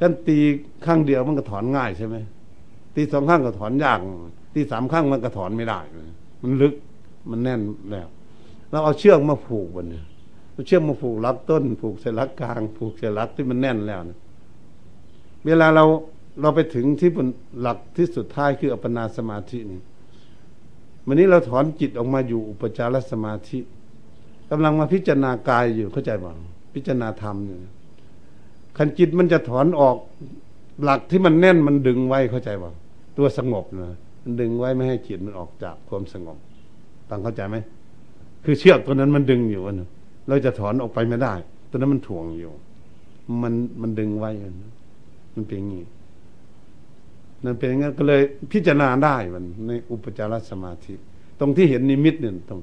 [0.00, 0.38] ท่านตี
[0.84, 2.16] ข้างเดียวมันก็ถอนง่ายใช่ไหม
[2.96, 3.98] ตีสองข้างก็ถอนยาก
[4.54, 5.80] ตีสามข้างมันก็ถอนไม่ได้
[6.42, 6.74] มันลึก
[7.30, 7.60] มันแน่น
[7.90, 8.08] แล้ว
[8.70, 10.02] เราเอาเชือกมาผูกวันนี้
[10.52, 14.18] เอาเชือกมาผูกลักต้น ผูกเสลักกลาง ผูกเสลักที่มันแน่นแล้วนะ
[15.46, 15.84] เวลาเรา
[16.40, 17.10] เราไปถึงที่
[17.60, 19.80] หลักที่สุดท้ายคืออัปปนาสมาธินี่
[21.06, 23.58] วันนี้เราถอนจิตออกมาอยู่อุปจารสมาธิ
[24.50, 26.32] กำลังมาพิจารณากายอยู่เข้าใจบ้า
[26.74, 27.56] พิจารณาธรรมอยู่
[28.76, 29.96] ขันจิตมันจะถอนออก
[30.82, 32.72] หลักที่มันแน่นมันดึงไว้เข้าใจบ้า
[33.16, 36.38] ตัวสงบนะมันดึงไว้ไม่ให้จิตมันออกจากความสงบ
[37.10, 37.56] ตังเข้าใจไหม
[38.44, 39.82] คือเชือกตัวนั้นมันดึงอยู่น
[40.28, 41.34] เราจะถอนออกไปไม่ได้
[41.70, 42.52] ตัวนั้นมันถ่วงอยู่
[43.42, 44.30] มันมันดึงไว้
[45.34, 45.84] มันเป็นอย่างนี้
[47.44, 48.22] นั่นเป็นงั้นก็เลย
[48.52, 50.94] พิจารณาได้มันในอุปจารสมาธิ
[51.40, 52.60] ตรงที่เห็นนิมิตเนี่ยตรง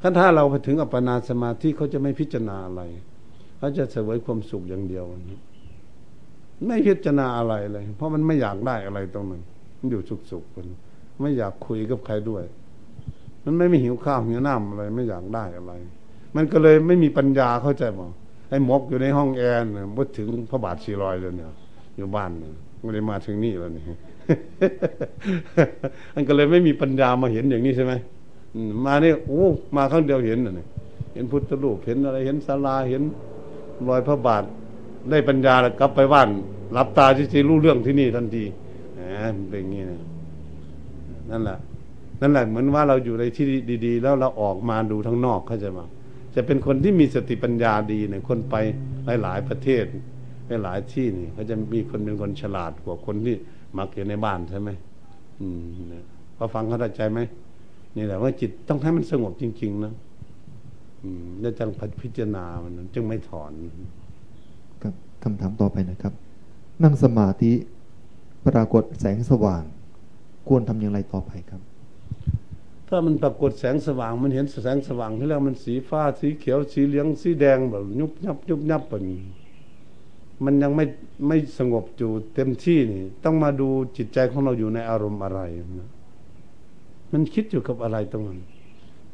[0.00, 2.82] ถ้าถ้าเราไปถึงอัปปนาสมาธิเขาจะไม่พิจารณาอะไร
[3.58, 5.04] เขาจะเสวยความสุขอย่างเดียว
[6.66, 9.42] ไม่พิจารณาอะไรเลย เพราะมันไม่อยากได้อะไรตรงนั้น
[9.78, 10.66] มันอยู่สุขๆมัน
[11.20, 12.44] ไม่อยากคุยกับใครด้วย
[13.44, 15.72] มันไม่มีหิวข้าวหิวน้ำอะไรไม่อยากได้อะไร
[16.36, 18.08] มันก็เลยไม่มีปัญญาเข้าใจมั้
[18.48, 21.50] ไอ้มกอยู่ในห้องแอร์เนี่ยพอถึงพระบาทสีรอยเลยเนี่ย
[21.96, 23.84] อยู่บ้านเนี่ยไม่ได้มาถึงนี่แล้วนี่
[26.14, 27.92] อันก็เลยไม่มีปัญญามาเห็นอย่างนี้ใช่ไหม
[28.86, 29.44] มาเนี่ยโอ้
[29.76, 30.66] มาครั้งเดียวเห็นน่ะ
[31.14, 33.02] เห็นพุทธรูปเห็นอะไรเห็นศาลาเห็น
[33.88, 34.44] รอยพระบาท
[35.10, 36.28] ได้ปัญญาแล้วกลับไปบ้าน
[36.76, 38.44] รับตาที่รู้เรื่องที่นี่ทันที
[38.94, 39.00] แหม
[39.50, 40.00] เป็นอย่างนี้นะ
[41.30, 41.58] นั่นแหละ
[42.24, 43.46] นั่นแหละเหมือนว่าเราอยู่ในที่
[43.86, 45.80] ดี ๆ แล้วเราออกมาดูทั้งนอกเข้าใจไหม
[46.34, 48.54] จะเป็นคนที่มีสติปัญญาดีเนี่ยคนไป
[49.22, 49.84] หลาย ๆ ประเทศ
[50.46, 53.36] ไปหลายที่นี่เขาจะมีคนเป็นคนฉลาดกว่าคนที่
[53.78, 54.70] มักอยู่ในบ้านใช่ไหม
[55.40, 55.58] อืม
[56.36, 57.20] พอฟังเข้าใจไหม
[57.96, 59.94] นี่แหละว่าจิตต้องให้มันสงบจริง ๆ นะ
[61.02, 61.68] อืมแล้วจัง
[62.02, 63.50] พิจารณามันจึงไม่ถอน
[64.82, 66.12] ครับคำถามต่อไปนะครับ
[66.82, 67.52] นั่งสมาธิ
[68.46, 69.62] ปรากฏแสงสว่าง
[70.48, 71.60] ควรทำอย่างไรต่อไปครับ
[72.88, 79.20] ถ้ามันปรากฏแสงสว่างมันเห็นแสงสว่างที่แล้วมันสีฟ้าสีเขียวสีเหลืองสีแดงแบบยุบยับยุบยับแบบนี้
[80.44, 80.84] มันยังไม่
[81.26, 85.40] ไม่สงบอยู่เต็มที่นี่ ต้องมาดูจิตใจของเราอยู่ในอารมณ์อะไร
[85.80, 85.90] นะ
[87.12, 88.40] มันคิดอยู่กับอะไรตรงนั้น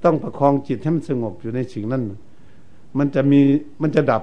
[0.05, 2.03] ต้องประคองจิตให้มันสงบอยู่ในสิ่งนั้น
[2.99, 3.41] มันจะมี
[3.83, 4.23] มันจะดับ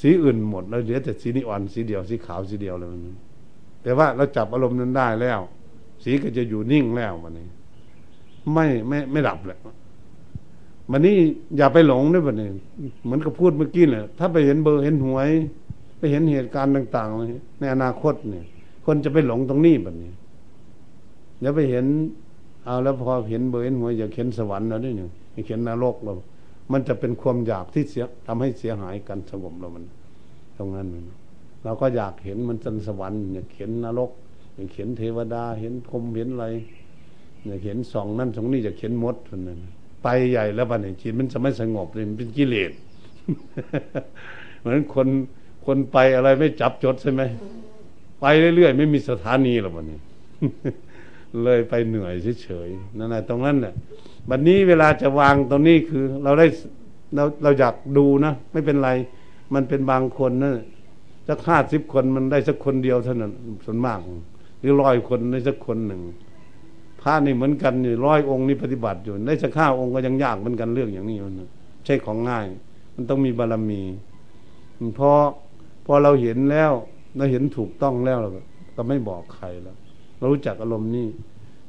[0.00, 3.16] สีอื่นหมดแล้วเหลือแต่สีนิออนสีเดียวสีขาวสีเดียวเลยมัน
[3.82, 5.40] แต่ว่าเราจับอารมณ์นั้นได้แล้ว
[6.02, 7.48] สีก็จะอยู่นิ่งแล้ววันนี้
[8.52, 9.58] ไม่ไม่ไม่ดับเลย
[10.90, 11.16] วันนี้
[11.56, 12.48] อย่าไปหลงด้วยวันนี้
[13.04, 15.30] เหมือนกับพูดเมื่อกี้เลยถ้าไปเห็นเบอร์เห็นหวย
[15.98, 18.44] ไปเห็นเหตุการณ์ต่างๆในอนาคตเนี่ย
[18.84, 20.12] คนจะไปหลงตรงนี้แบบนี้
[21.40, 21.84] เดี๋ยวไปเห็น
[22.64, 25.10] เอาแล้วพอเห็นเบอร์เห็นหัวอยากเห็นสวรรค์แล้วด้วยเนี่ย
[25.48, 26.12] เห็นนรกเรา
[26.72, 29.84] มันจะเป็นความอยากที่เสียทำให้เสียหายกันสงบเรามัน
[30.58, 30.86] ตรงนั้น
[31.64, 34.10] เราก็อยากเห็นมันจนสวรรค์อยากเห็นนรก
[34.54, 36.46] อยากเห็นเทวดาเห็นพรมเห็นอะไร
[37.46, 39.58] อยากเห็นสองนั่นสองนี่อยากเห็นมดคนนั้น
[40.02, 42.72] ไปใหญ่แล้วบันเห็นจิตมันจะไม่สงบเลยมันเป็นกิเลส
[44.60, 45.08] เหมือนคน
[45.66, 47.22] คนไปอะไรไม่จับจดใช่ไหม
[48.20, 48.24] ไป
[48.56, 49.98] เรื่อยๆไม่มีสถานีหรอกวันนี้
[51.42, 53.74] เลยไปเหนื่อยเฉยๆนั่นแหละตรงนั้นแหละ
[54.30, 56.46] บัดนนี้เวลาจะวางตรงนี้คือ เราได้
[57.14, 58.90] เราเราอยากดูนะไม่เป็นไร
[59.54, 60.54] มันเป็นบางคนนะ
[61.28, 63.32] สักห้าสิบคนมันได้สักคนเดียวเท่านั้น
[63.64, 63.98] ส่วนมาก
[64.60, 66.00] หรือร้อยคนได้สักคนหนึ่ง
[67.04, 71.34] พระนี่เหมือนกันนี่ร้อยองค์นี่ปฏิบัติอยู่ได้สักห้าองค์ก็ยังยากเหมือนกันเรื่องอย่างนี้มัน
[71.84, 72.46] ใช่ของง่าย
[72.94, 73.82] มันต้องมีบารรมี
[74.98, 75.10] พอ
[75.86, 76.72] พอเราเห็นแล้ว
[77.16, 78.30] เราเห็นถูกต้องแล้วเรา
[78.76, 79.76] ก็ไม่บอกใครแล้ว
[80.18, 81.06] เรารู้จักอารมณ์นี้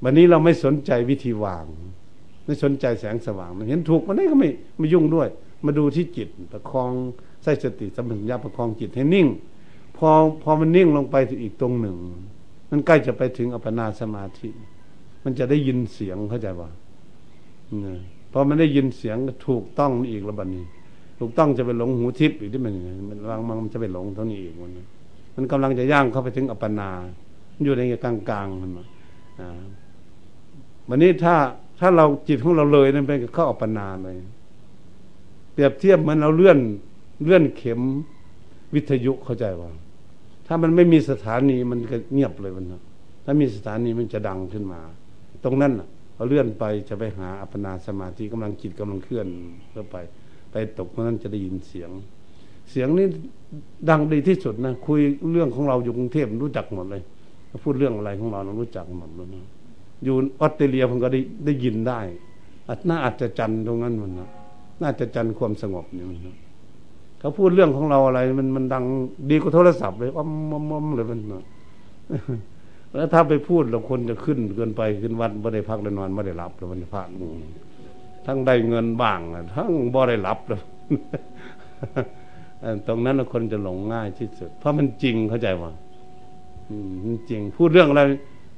[0.04, 1.66] วันนี้เราไม่สนใจวิธีวาง
[2.46, 5.28] ไม่สนใจแสงสว่างเห็นถูกมันนี่ก็ไม่ไม่ยุ่งด้วย
[5.66, 6.92] มาดูที่จิตประคอง
[7.44, 9.28] ใส่สติสัมผัสญาประคองจิตให้นิ่ง
[9.98, 10.10] พอ
[10.44, 11.98] พอมันนิ่งลงไปอีกตรงหนึ่ง
[12.70, 14.50] มันใกล้จะไปถึงอัปปนาสมาธิ
[15.26, 16.70] มันจะได้ยินเสียงเข้าใจว่า
[18.32, 19.18] พอมันได้ยินเสียง
[19.48, 20.64] ถูกต้องอีกแล้วบัดนี้
[21.20, 22.74] ถูกต้องจะไปหลงหูทิพย์อีกที่มัน
[23.10, 24.72] มันวางมันจะไปหลงเท่านี้อีกมัน
[25.36, 26.90] มันกำลังจะย่างเข้าไปถึงอัปปนา
[27.64, 28.72] อยู่ในกลางกลางมัน
[29.40, 29.50] อ่า
[30.90, 31.36] วันนี้ถ้า
[31.80, 34.16] ถ้าเราจิตของเราเลยนั่นเป็นเข้าอัปปนาเลย
[35.54, 36.60] เปรียบเทียบเหมือนเราเลื่อน
[37.24, 37.82] เลื่อนเข็ม
[38.76, 39.72] วิทยุเข้าใจว่า
[40.48, 42.82] ถ้ามันไม่มีสถานีมันก็เงียบเลยมันนะ
[43.26, 44.80] ถ้ามีสถานีมันจะดังขึ้นมา
[45.44, 45.74] ตรงนั้น
[46.16, 49.28] เราเลื่อนไปจะไปหาอัปปนาสมาธิกำลังจิตกำลังเคลื่อน
[49.70, 49.96] เพื่อไป
[50.52, 51.90] ไปตกนั้นจะได้ยินเสียง
[52.72, 53.08] เสียงนี้
[53.90, 55.00] ดังดีที่สุดนะคุย
[55.32, 57.02] เรื่องของเราอยู่กรุงเทพรู้จักหมดเลย
[57.64, 59.46] พูดเรื่องอะไรของเราเรารู้จักหมดเลยนะ
[60.04, 62.00] อยู่ออสเตรเลียผมก็ได้ได้ยินได้
[62.90, 64.30] น่าอาจจะจันตรงนั้นมันนะ
[64.82, 66.38] น่าจะจันความสงบนี่มันนะ
[67.20, 68.84] เขาพูดเรื่องของเราอะไร มันมันดัง
[69.30, 71.44] ดีกว่าโทรศัพท์เลยอ้อมอ้อมเลยมันนะ
[72.96, 77.10] แล้วถ้าไปพูดเราคนจะขึ้นเกินไปขึ้นวัดไม่ได้พักได้นอนไม่ได้หลับแล้วมันพลาด
[78.26, 79.20] ทั้งได้เงินบ้าง
[79.56, 80.62] ทั้งบ่ได้หลับเลย
[82.88, 85.72] ตรงนั้นคนจะหลงง่ายที่สุด เพราะมันจริงเข้าใจว่า
[87.30, 88.02] จริง พูดเรื่องอะไร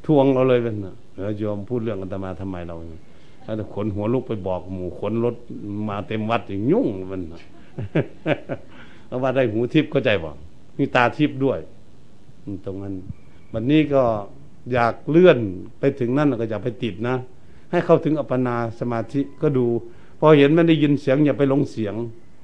[0.05, 0.95] ทวงเราเลยเป็นนะ
[1.38, 2.75] โยมพูดเรื่องอัตมาทำไมเรา
[3.45, 5.35] ถ้าขนหัวลุกไปบอกหมู่ขนรถ
[5.89, 7.21] มาเต็มวัดอย่างยุ่งมัน
[9.07, 10.31] เพราะว่าได้หูทิพย์เข้าใจบ่
[10.77, 11.59] มีตาทิพย์ด้วย
[12.65, 12.93] ตรงนั้น
[13.53, 14.03] วันนี้ก็
[14.73, 15.39] อยากเลื่อน
[15.79, 17.15] ไปถึงนั่นก็อย่าไปติดนะ
[17.71, 19.65] ให้เข้าถึงอัปปนาสมาธิก็ดู
[20.19, 21.95] พอเห็นมันได้ยินเสียงอย่าไปลงเสียง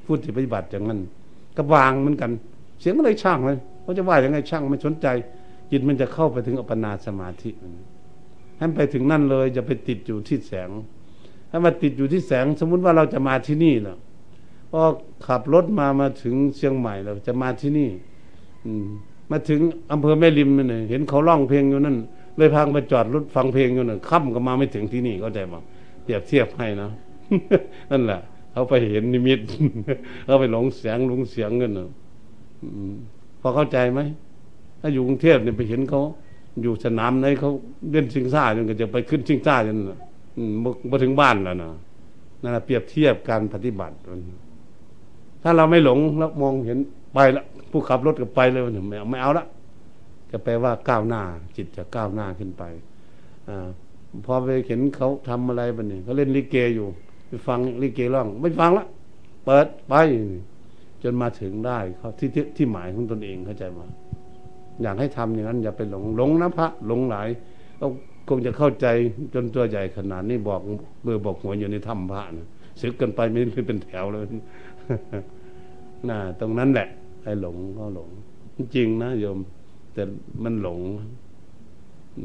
[0.06, 1.00] พูดที่ปฏิบัติอย่างนั้น
[1.58, 2.32] ก็วางเหมือนกัน
[2.82, 5.08] เสียงอะไรช่างเลยเขาจะว่าอย่างไงช่างไม่สนใจ
[5.72, 7.52] จิตมันจะเข้าไปถึงอัปปนาสมาธิ
[8.58, 10.70] ให้ไปถึงนั่นเลยจะไปติดอยู่ที่แสง
[11.50, 13.98] ถ้ามาติดอยู่ที่แสง สมมุติว่าเราจะมาที่นี่แล้ว
[14.72, 14.82] พอ
[15.28, 17.90] ขับรถมามาถึงเชียงใหม่เราจะมาที่นี่
[18.66, 18.86] อืม
[19.36, 19.62] มาถึง
[19.92, 21.98] อำเภอแม่ริมนี่เห็นเขาร้องเพลงอยู่นั่น
[22.38, 25.60] เลยพางไปจอดรถฟังเพลงอยู่นั่นค่ำก็มาไม่ถึงที่นี่ก็ใจมา
[26.04, 26.90] เปรียบเทียบให้นะ
[27.92, 28.20] นั่นแหละ
[28.52, 29.40] เขาไปเห็นนิมิต
[30.26, 31.90] เขาไปหลงเสียงหลงเสียงกันนะ
[33.42, 34.00] พอเข้าใจไหม
[34.80, 36.02] ถ้าอยู่กรุงเทพเนี่ยไปเห็นเขา
[36.62, 37.52] อยู่สนามไหนเขา
[37.92, 39.78] เล่นชิงซ่าจนก็จะไปขึ้นชิงซ่าจน
[40.90, 41.70] มาถึงบ้านแล้วนะ
[42.42, 43.96] นั่นแหละเปรียบเทียบการปฏิบัติ
[45.44, 46.78] ถ้าเราไม่หลงแล้วมองเห็น
[47.14, 49.46] ไปแล้ว ผู้ขับรถก็ไปเลยไม่ไม่เอาละ
[50.32, 51.22] จะแปลว่าก้าวหน้า
[51.56, 52.64] จิตจะก้าวหน้าขึ้นไป
[53.48, 53.50] อ
[54.26, 56.88] พอไปเห็นเขาทำอะไรบ้างเนี่ยเขาเล่นลิเกอยู่
[57.28, 58.86] ไปฟังลิเกร้อง ไม่ฟังละ
[59.46, 59.94] เปิดไป
[61.04, 63.86] จนมาถึงได้เขาที่ที่หมายของตนเองเข้าใจมา
[64.82, 67.28] อยากให้ทำอย่างนั้น อย่าไปหลงหลงนะพระหลงหลาย
[67.80, 67.86] ก็
[68.30, 68.88] คงจะเข้าใจ
[69.34, 70.62] จนตัวใหญ่ขนาดนี้บอก
[71.04, 72.48] เบอร์บอกหัวอยู่ในถ้ำพระนะ
[72.82, 74.26] สึกกันไปไม่เป็นแถวเลย
[76.10, 76.88] น่าตรงนั้นแหละ
[77.24, 78.10] ไอ้หลงก็หลง
[78.76, 79.38] จริงนะโยม
[79.94, 80.04] แต่
[80.44, 80.80] มันหลง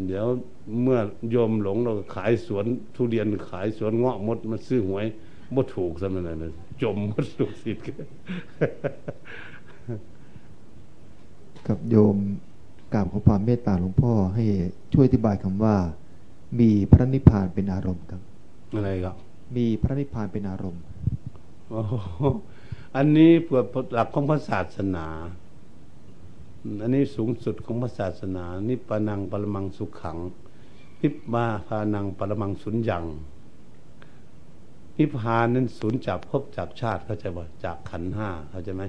[0.06, 0.26] เดี๋ยว
[0.82, 0.98] เมื่อ
[1.30, 5.06] โยมหลงเราขายสวนทุเรียนขายสวนเงาะมดมาซื้อหวย
[5.54, 7.84] บ่ถูกสำนักเลยจมมดสุกสิทธิ์
[11.66, 12.16] กับโยม
[12.92, 14.44] กราบขอความเมตตาหลวงพ่อให้
[14.92, 15.76] ช่วยอธิบายคำว่า
[16.60, 18.20] มีพระนิพพานเป็นอารมณ์ครับ
[18.74, 19.16] อะไรครับ
[19.56, 20.82] มีพระนิพพานเป็นอารมณ์
[22.96, 23.60] อันนี้เพื่อ
[23.94, 25.06] หลักของพระศาสนา
[26.82, 30.18] อันนี้สูงสุดของพระศาสนา นิปานังปรมังสุขขัง
[31.02, 33.04] นิพมาพานังปรมังสุญญัง
[34.98, 38.84] นิพพานนั้นสูญจากภพจากชาติเข้าใจว่จากขันห้าเข้าใจไหม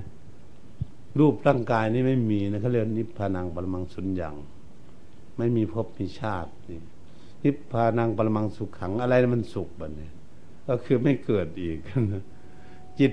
[1.19, 4.35] รูปร่างกายนี่ไม่มีนะเขาเรียกนิพพานังปรมังสุญญัง
[5.37, 6.79] ไม่มีภพมีชาตินี่
[7.43, 10.09] นิพพานังปรมังสุขขังอะไรมันสุขแบบนี้
[10.67, 11.77] ก็คือไม่เกิดอีก
[12.99, 13.11] จิต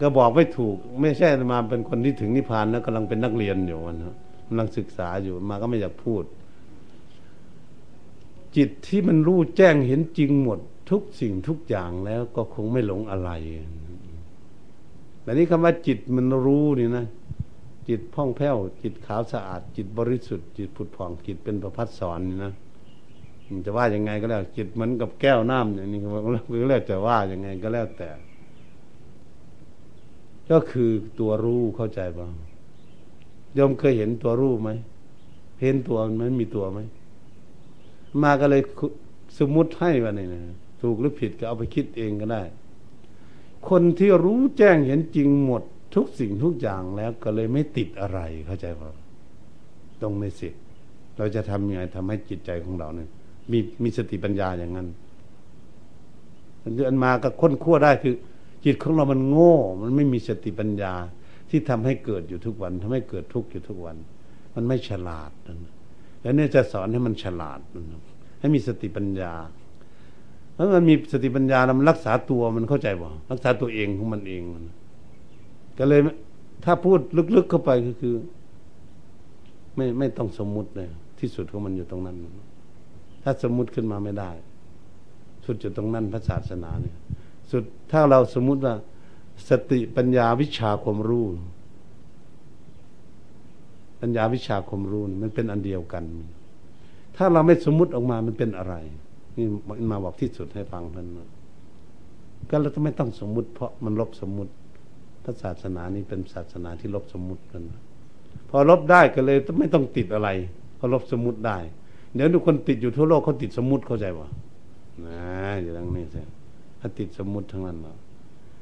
[0.00, 6.22] ก็บอกไม่ถูก ไม่ใช่มาเป็นคนที่ถึงนิพพานแล้วกำลังเป็นนักเรียนอยู่นะกำลังศึกษาอยู่มาก็ไม่อยากพูด
[8.56, 10.58] จิตที่มันรู้แจ้งเห็นจริงหมด
[10.90, 13.30] ทุกสิ่งทุกอย่างแล้วก็คงไม่หลงอะไร
[15.22, 17.06] แต่นี้คำว่าจิตมันรู้นี่นะ
[17.88, 22.52] จิตพ่องแผ้ว จิตขาวสะอาด จิตบริสุทธิ์จิตผุดผ่องจิตเป็นประพัดสอนนี่นะ
[23.66, 26.08] จะว่ายังไงก็แล้ว จิตเหมือนกับแก้วน้ำอย่างนี้ก็
[26.68, 28.08] แล้วจะว่ายังไงก็แล้วแต่
[30.50, 30.90] ก็คือ
[31.20, 32.32] ตัวรู้เข้าใจบ้าง
[33.58, 34.70] ยมเคยเห็นตัวรู้ไหม
[35.62, 36.80] เห็นตัวมันมีตัวไหม
[38.22, 38.62] มาก็เลย
[39.38, 40.42] สมมุติให้ว่านี่นะ
[40.80, 42.42] ถูกหรือผิดก็เอาไปคิดเองก็ได้
[43.68, 45.62] คนที่รู้แจ้งเห็นจริงหมด
[45.94, 48.88] ทุกสิ่งทุกอย่างแล้วก็เลยไม่ติดอะไรเข้าใจป่า
[50.02, 50.48] ตรงในสิ
[51.16, 53.08] เราจะทำยังไงทำให้จิตใจของเราเนี่ย
[53.52, 54.88] มีมีสติปัญญาอย่างนั้น
[56.88, 58.14] อันมาก็ค้นคั่วได้คือ
[58.66, 60.92] จิตของเรามันโง่ มันไม่มีสติปัญญา
[61.50, 63.96] ที่ทำให้เกิดอยู่ทุกวันทำให้เกิดทุกข์อยู่ทุกวัน
[64.54, 65.30] มันไม่ฉลาด
[66.20, 67.60] แล้วเนี่ยจะสอนให้มันฉลาด
[68.40, 69.32] ให้มีสติปัญญา
[70.54, 74.64] เพราะมันมีสติปัญญาแล้วมันรักษาตัวมันเข้าใจบ่รักษาตัวเองของมันเองมัน
[75.78, 76.00] ก็เลย
[76.64, 77.00] ถ้าพูด
[77.36, 78.14] ลึกๆเข้าไปก็คือ
[79.76, 80.88] ไม่ไม่ต้องสมมุติเลย
[81.20, 82.16] ที่สุดของมันอยู่ตรงนั้น
[83.22, 84.30] ถ้าสมมุติขึ้นมาไม่ได้
[85.44, 86.96] สุดจุดตรงนั้นพระศาสนาเนี่ย
[87.50, 88.74] สุดถ้าเราสมมุติว่า
[89.48, 91.26] สติปัญญาวิชาความรู้
[94.00, 96.04] ปัญญาวิชาความรู้มันเป็นอันเดียวกัน
[97.16, 98.74] ถ้าเราไม่สมมุติออกมามันเป็นอะไร
[99.36, 99.46] นี่
[99.90, 101.06] มาบอกที่สุดให้ฟังท่าน
[102.50, 104.52] ก็เราไม่ต้องสมมุติ เพราะมันลบสมมุติ
[105.24, 107.62] พระศาสนานี้เป็นศาสนาที่ลบสมมุติกัน
[108.50, 110.28] พอลบได้ก็เลยไม่ต้องติดอะไร
[110.78, 111.58] พอลบสมมุติได้
[112.14, 114.28] เดี๋ยวทุกคนติดอยู่ทั่วโลกเขาติดสมมุติเข้าใจป่ะ
[115.06, 115.22] นะ
[115.62, 116.22] อย่างนี้ใช่
[116.80, 117.92] ถ้าติดสมมุติทั้งนั้นเรา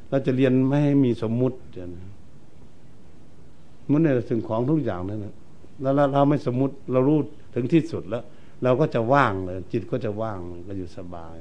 [0.09, 2.11] เราจะเรียนไม่ให้มีสมมุติเดี๋ยนะ
[3.91, 5.35] มันในสิ่งของทุกอย่างนั่นนะ
[5.81, 7.19] แล้วเราไม่สมมุติเรารู้
[7.55, 8.25] ถึงที่สุดแล้ว
[8.63, 10.39] เราก็จะว่างเลย จิตก็จะว่าง
[10.69, 11.37] ก็อยู่สบาย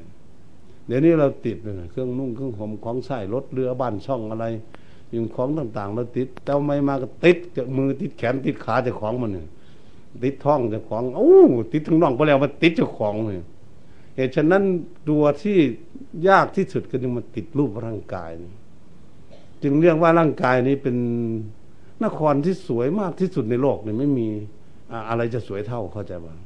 [0.87, 4.45] เดี๋ยวนี้เราติดเลยเครื่องนุ่งเครื่องห่มของใส่รถเรือบ้านช่องอะไร
[5.11, 9.47] ยิ่งของต่างๆเราติดเจ้าไม่มาก็ติดจากมือติดแขนติดขาจากของมันเนี่ย
[10.23, 11.33] ติดท้องจากของโอ้
[11.73, 13.37] ติดทั้งน่องไปแล้วมาติดจากของเลย
[14.15, 14.63] เหตุฉะนั้น
[15.09, 15.57] ตัวที่
[16.29, 18.31] ยากที่สุดก็จึงมาติดรูปร่างกาย
[19.63, 20.95] จึงเรียกว่าร่างกายนี้เป็น
[22.03, 24.27] นครที่สวยมากที่สุดในโลกเนี่ยไม่มี
[25.09, 26.37] อะไรจะสวยเท่าเข้าใจบ้าง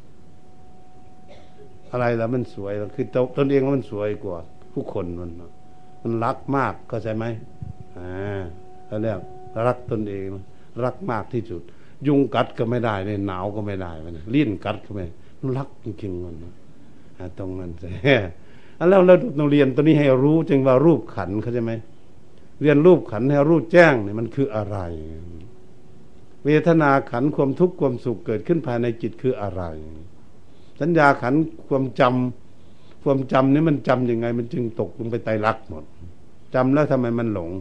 [1.92, 3.06] อะไรแล้วมันสวยคือ
[3.38, 4.38] ตนเองมันสวยกว่า
[4.74, 5.32] ผู้คนมัน
[6.04, 7.26] มันรักมากเข้าใจไหม
[7.98, 8.42] อ่า
[8.86, 9.20] เขาเรียก
[9.68, 10.26] รักตนเอง
[10.86, 11.62] รักมากที่สุด
[12.08, 15.06] ยุงกัดก็ไม่ได้เลยหนาวก็ไม่ได้มันลิ้นกัดก็ไม่
[15.58, 16.36] รักจริงๆมัน
[17.40, 17.90] ตรงนั้นใช่
[18.90, 21.72] แล้วเราต้องเรียนตัวนี้ให้รู้จึงว่ารูปขันเขาใช่ไหม
[22.62, 24.78] เรียนรูปขันให้รู้แจ้งเนี่ยมันคืออะไร
[26.46, 29.64] เวทนาขันความทุกข์ความสุขเกิดขึ้นภายในจิตคืออะไร
[30.82, 31.34] สัญญาขัน
[31.68, 35.84] ความจำความจำนี่มันจำยังไง มันจึงตกลงไปไตรักหมด
[36.56, 37.52] จำแล้วทำไมมันหลง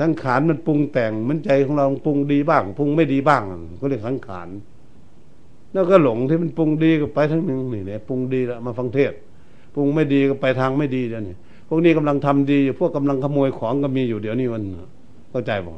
[0.00, 3.42] สังขารมันปรุงแต่งมันใจของเราปรุงดีบ้างปรุงไม่ดีบ้าง
[3.80, 4.48] ก็เรียกสังขาร
[5.72, 9.12] แล้วก็หลงที่มันปรุงดีก็ไปทั้งหนึ่งนี่แหละปรุงดีแล้วมาฟังเทศ
[9.74, 11.34] ปรุงไม่ดีก็ไปทางไม่ดีเดี๋ยวนี้
[11.68, 14.62] พวกนี้กำลังทำดีพวกกำลังขโมยของก็มีอยู่เดี๋ยวนี้มัน
[15.30, 15.72] เข้าใจบ่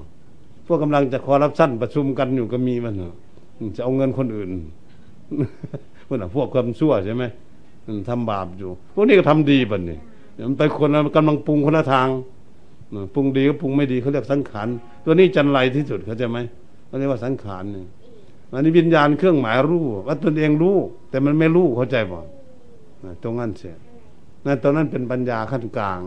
[0.66, 2.95] พวกกำลังจะคอรับสั้นประชุมกันอยู่ก็มีมัน
[3.76, 4.51] จะเอาเงินคนอื่น
[6.07, 7.24] พวกน่ะพวกความชั่วใช่ไหม
[8.09, 9.99] ทำบาปอยู่ พวกนี้ก็ทำดีบันนี่
[10.49, 12.09] มันไปคนกำลังปรุงคนละทาง
[13.14, 14.68] ปรุงดีก็ปรุงไม่ดีเขาเรียกสังขาร
[15.05, 16.38] ตัวนี้จันไรที่สุดเขาใจไหม
[16.86, 17.86] เขาเรียกว่าสังขารเนี่ย
[18.55, 20.76] อันนี้วิญญาณเครื่องหมายรู้ว่าตนเองรู้
[21.11, 22.20] แต่มันไม่รู้เข้าใจบ่
[23.22, 23.76] ตรงนั้นเสีย
[24.44, 26.00] นั่นตอนนั้นเป็นปัญญาขั้นกลาง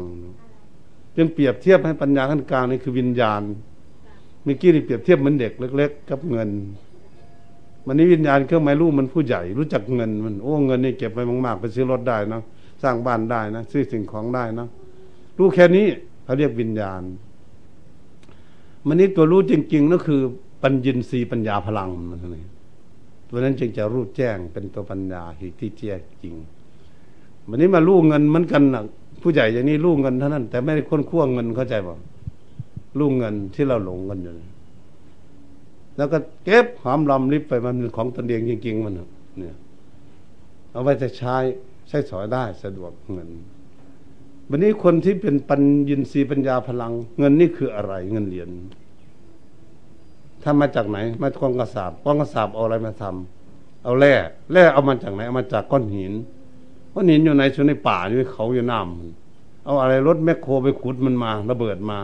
[1.16, 3.42] จึงเปรียบเทียบให้ปัญญาขั้นกลางนี่คือวิญญาณ
[4.44, 6.50] เมื่อกี้นี่เปรียบเทียบเหมือนเด็กเล็ก ๆ กับเงิน
[7.86, 12.42] วันนี้วิญญาณเครื่องหมายรู้มันผู้ใหญ่รู้จักเงินมันโอ้เงินนี่เก็บไปมากๆไปซื้อรถได้นะ
[12.84, 14.68] สร้างบ้านได้นะซื้อสิ่งของได้นะ
[15.38, 15.86] รู้แค่นี้
[16.24, 17.02] เขาเรียกวิญญาณ
[18.88, 20.22] มันนี้ตัวรู้จริงๆนั่นคือ
[20.66, 22.44] ปัญญินรีปัญญาพลังมันเลย
[23.30, 25.24] ตัวนั้นจึงจะรู้แจ้งเป็นตัวปัญญา
[25.60, 26.36] ที่แจ้งจริง
[27.50, 28.84] วันนี้มาลู่เงินเหมือนกันนะ
[29.22, 31.98] ผู้ใหญ่อย่างนี้ลู่เงินเท่านั้น แต่ไม่ได้ค้นคั่วเงินเข้าใจป่ะ
[33.00, 34.34] ลู่เงินที่เราหลงกันอยู่
[35.98, 38.94] แล้วก็เก็บหอมลำลิบไปมันเป็นของตนเองจริง ๆ มัน
[39.38, 39.56] เนี่ย
[40.72, 41.36] เอาไว้จะใช้
[41.88, 43.30] ใช้สอยได้สะดวกเงิน
[44.50, 48.50] วันนี้คนที่เป็นปัญญินทรีย์ปัญญาพลัง เงินนี่คืออะไรเงินเหรียญ
[50.46, 54.14] ทำมาจากไหน มากองกระสาบกองกระสาบเอาอะไรมาทำเอาแร่
[54.52, 56.14] แร่เอามาจากไหนเอามาจากก้อนหิน
[56.94, 61.98] ก้อนหินอยู่ในชนในป่าอยู่ในเขาอยู่น้ำเอาอะไรรถแมคโครไปขุดมันมาระเบิดมา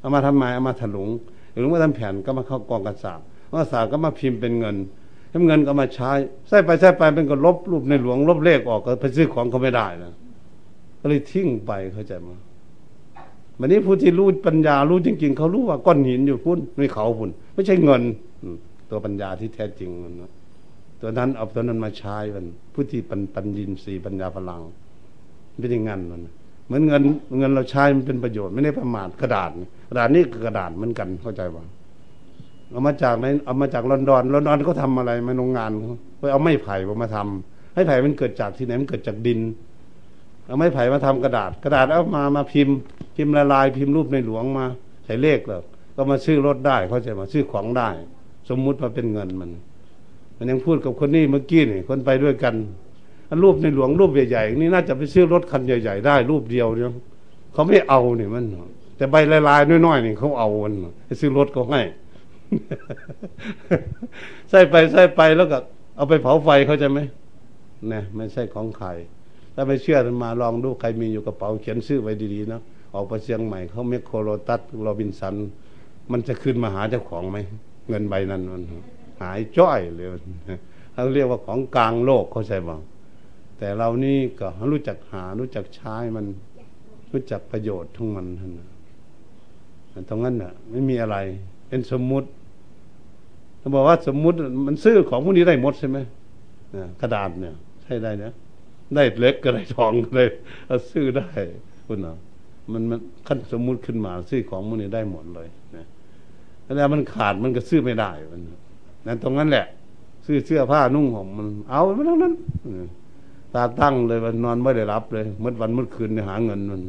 [0.00, 1.10] เอามาทำไมเอามาถลุง
[1.52, 4.76] หรือว่าทำแผ่นก็มาเข้ากองกระสาบกองกระสาบก็มาพิมพ์เป็นเงิน
[5.28, 6.10] ให้เงินก็มาใช้
[6.48, 10.12] ใส่ไปใส่ไปเป็นก็ลบรูปในหลวงลบเลขออกก็ไปซื้อของเขาไม่ได้นะ
[11.00, 12.36] ก็เลยทิ้งไปเข้าใจมา
[13.60, 18.02] วันนี้ผู้ที่รู้ปัญญารู้จริงๆเขารู้ว่าก้อนหินอยู่พุ่นไม่เขาพุ่นไม่ใช่เงิน
[18.90, 20.32] ตัวปัญญาที่แท้จริงมันนะ
[21.00, 24.62] ตัวนั้นเอาตัวนั้นมาใช้มันผู้ที่ปัญปัญญินสีปัญญาพลัง
[25.60, 26.20] เป็นอย่างนั้นมัน
[26.66, 27.02] เหมือนเงิน
[27.38, 29.50] เงินเราใช้มันเป็นประโยชน์ไม่ได้ประมาทกระดาษ
[29.88, 31.64] กระดาษนี่กระดาษเหมือนกันเข้าใจป่ะ
[32.70, 39.40] เอามาจากไหนเอามาจากลอนดอนลอนดอนเขาทาอะไรมาโรงงานเขาไปเอาไม้ไผ่มาทำไม้ไผ่มันเกิดจากที่ไหนมันเกิดจากดิน
[40.46, 42.76] เอาไม้ไผ่มาทำกระดาษ กระดาษเอามามาพิมพ์
[43.16, 44.64] พิมพ์ละลายพิมพ์รูปในหลวงมา
[45.04, 45.62] ใส่เลขแล้ว
[45.96, 47.88] ก็มาซื้อรถได้เข้าใจมาซื้อของได้
[48.48, 49.50] สมมุติมาเป็นเงินมัน
[50.36, 52.54] มันยังพูดกับคนนี้เมื่อกี้นี่คนไปด้วยกัน
[53.42, 56.92] รูปในหลวงรูปใหญ่ๆนี่น่าจะไปซื้อรถคันใหญ่ ๆ ได้ รูปเดียวเนี่ย
[57.52, 58.44] เขาไม่เอาเนี่ยมัน
[58.96, 59.16] แต่ใบ
[59.48, 60.72] ลายๆน้อยๆนี่เขาเอามัน
[61.06, 61.80] ไปซื้อรถเขาให้
[64.50, 65.58] ใส่ไปใส่ไปแล้วก็
[65.96, 66.98] เอาไปเผาไฟเขาจะไหม
[67.88, 68.88] เนี่ยไม่ใช่ของใคร
[69.58, 72.60] ถ้าไม่เชื่อมาลองดูใครมีอยู่กระเป๋าเขียนชื่อไว้ดีๆนะ
[72.94, 75.34] ออกไปเชียงใหม่เขาเมคโครโรตัสโรบินสัน
[76.12, 77.38] มันจะขึ้นมาหาเจ้าของไหม
[77.88, 78.62] เงินใบนั้นมัน
[79.20, 80.06] หายจ้อยเลย
[80.92, 82.80] เขาเรียกว่าของกลางโลกเขาใช่บ้าง
[83.58, 86.24] แต่เรานี่ก็รู้จักหารู้จักใช้มัน
[87.12, 91.16] รู้จักประโยชน์ของมันท่านตรงนั้นน่ะ ไม่มีอะไร
[91.68, 92.28] เป็นสมมุติ
[93.58, 94.36] เขาบอกว่าสมมุติ
[94.66, 95.98] มันซื้อของพวกนี้ได้หมดใช่ไหม
[97.00, 98.32] กระดาษเนี่ย ใช่ได้เนะ
[98.94, 100.24] ได้เล็กก็ได้ทองก็ได้
[100.90, 101.28] ซื้อได้
[101.86, 102.16] คุณเนาะ
[102.72, 105.86] มันมันขั้นสมมุติขึ้นมาซื้อของพวกนี้ได้หมดเลยนะ
[106.76, 108.40] แล้วมันขาดมันก็ซื้อไม่ได้มัน
[109.06, 109.66] นั้นตรงนั้นแหละ
[110.26, 112.34] ซื้อเสื้อผ้านุ่งของมัน เอาไม่ต้งนั้น
[113.54, 116.80] ตาตั้งเลยวันนอนไม่ได้รับเลยมื่อวันมื่อคืนเนี่ยหาเงินมัน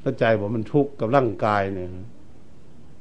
[0.00, 1.88] เข้าใจว่ามันทุกข์กับร่างกายเนี่ย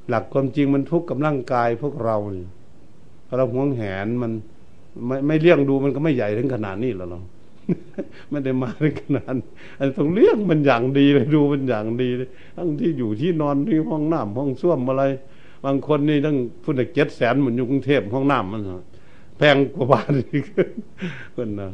[0.10, 2.48] หลักความจริงมันทุกข์กับร่างกายพวกเราเนี่ย
[3.38, 4.32] เราหวงแหนมัน
[5.08, 7.20] ไม่ไม่เลี้ยงดูมันก็ไม่ใหญ่ถึงขนาดนี้แล้วเรา
[8.30, 9.36] ไม่ได้มาถึงขนาด
[9.80, 15.04] อันต้องเลี้ยงมันอย่างดีเลยดูมันอย่างดีเลยทั้งที่อยู่ที่นอนที่ห้องน้ำห้องส้วมอะไร
[15.66, 18.62] บางคนนี่ต้องพูดถึงเจ็ดแสนเหมือนอยู่กรุงเทพห้องน้ำมัน
[19.38, 20.46] แพงกว่าบ้านอีก
[21.36, 21.70] คนนะ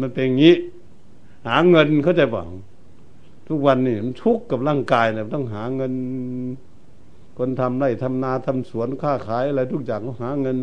[0.00, 0.54] มันเป็นอย่างนี้
[1.46, 2.46] หาเงินเขาใจบอก
[3.48, 5.92] ทุกวันนี่มันทุกข์กับร่างกายเนี่ยต้องหาเงิน
[7.38, 10.56] คนทำไร่ทำนาทำสวนค้าขายอะไรทุกอย่างก็หาเงิน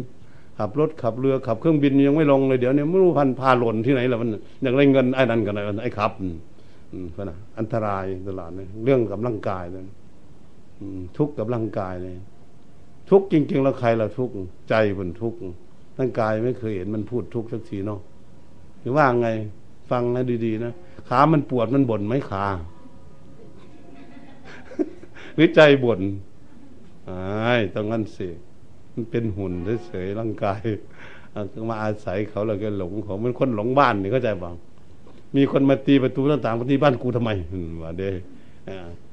[0.59, 4.29] ขับรถขับเรือขับเครื่องบินยังไม่ลงเลยเดี๋ยวนี้ไม่รู้พันพาหล่นที่ไหนแล้วมัน
[4.61, 9.83] อยากได้เงินไอ้นั่นกันไอ้ไอ้ขับอืมนะอันตรายตลอดเนี่ยเรื่องกับร่างกายเลย
[11.17, 12.15] ทุกข์กับร่างกายเลย
[13.09, 14.33] ทุกข์จริง ๆ แล้วใครเราทุกข์
[14.69, 15.39] ใจมันทุกข์
[15.99, 17.99] ร่างกายไม่เคยเห็นมันพูดทุกข์สักทีเนาะ
[18.83, 19.29] รือว่าไง
[19.89, 20.73] ฟังนะดีๆนะ
[21.09, 22.45] ขามันปวดมันบ่นไหมขา
[25.35, 26.01] หรือใจบ่น
[27.05, 28.27] ไอ้ต้องงั้นสิ
[28.95, 29.53] มันเป็นหุ่น
[29.87, 30.59] เฉยๆร่างกาย
[31.69, 34.55] มาอาศัยเขาเราก็หลงเของมันคนหลงบ้านนี่เข้าใจบ้าง
[35.35, 37.29] มีคนมาตีประตูหน้าต่างมาตีบ้านกูทำไม
[37.83, 38.09] ว่าเด้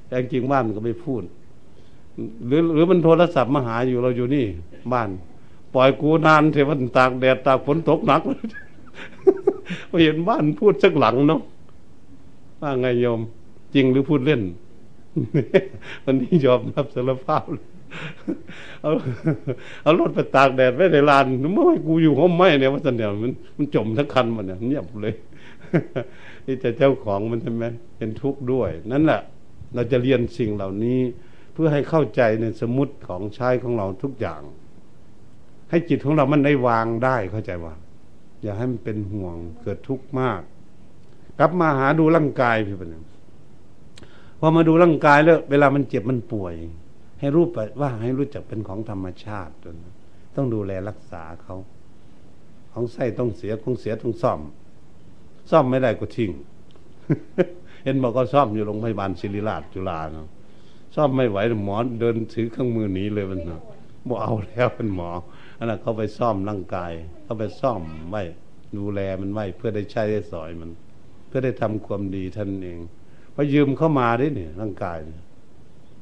[0.06, 1.22] แต่จริงบ้านมันก็ไม่พูด
[2.46, 4.46] หรือหรือมันโทรศัพท์มาหาอยู่เราอยู่นี่
[4.92, 5.08] บ้าน
[5.74, 8.22] ปล่อยกูนานเทวันตากแดดตากฝนตกหนัก
[9.88, 11.40] พอเห็นบ้านพูดสักหลังเนาะ
[12.60, 13.20] ว่าไงโยม
[13.74, 14.42] จริงหรือพูดเล่น
[16.04, 18.92] วันนี้ยอมรับสารภาพเเอา
[19.82, 21.24] เอารถไปตากแดดไว้ในลาน
[21.54, 25.14] เมื่อกูอยู่ห้องไม้เนี่ยว่าสันเนี่ยมันมันจมทั้งคันมันเนี่ยเงียบเลย
[26.46, 27.64] นี่แต่เจ้าของมันใช่ไหม
[27.96, 29.20] เป็นทุกข์ด้วย นั่นแหละ
[29.74, 31.00] เราจะเรียนสิ่งเหล่านี้
[31.52, 34.42] เพื่อให้เข้าใจในสมุติของใช้ของเราทุกอย่าง
[35.70, 37.74] ให้จิตของเรามันได้วางได้เข้าใจว่า
[38.42, 40.40] อย่าให้มันเป็นห่วงเกิดทุกข์มาก
[41.38, 42.94] กลับมาหาดูร่างกายพี่ปัญญ
[44.40, 46.54] พอมาดูร่างกายแล้ว เวลามันเจ็บมันป่วย
[47.22, 49.52] ให้รู้ไปว่าให้รู้จักเป็นของธรรมชาติ
[50.34, 51.56] ต้องดูแลรักษาเขา
[52.72, 54.40] ของไส้ต้องเสียของเสียต้องซ่อม
[55.50, 56.30] ซ่อมไม่ได้ก็ทิ้ง
[57.84, 60.28] เห็นบอกก็ซ่อมอยู่โรงพยาบาลศิริราชจุฬาเนาะ
[60.94, 63.62] ซ่อมไม่ไหวหมอเดินถือเครื่องมือหนีเลยมันเนาะ
[64.08, 65.10] บอกเอาแล้วเป็นหมอ
[65.58, 66.92] อันนั้นเขาไปซ่อมร่างกาย
[67.22, 68.22] เขาไปซ่อมไว้
[68.76, 70.70] ดูแลมันไว้เพื่อได้ใช้ได้สอยมัน
[71.26, 72.80] เพื่อได้ทำความดีท่านเอง
[73.34, 75.22] พอยืมเข้ามาได้เนี่ยร่างกายเนี่ย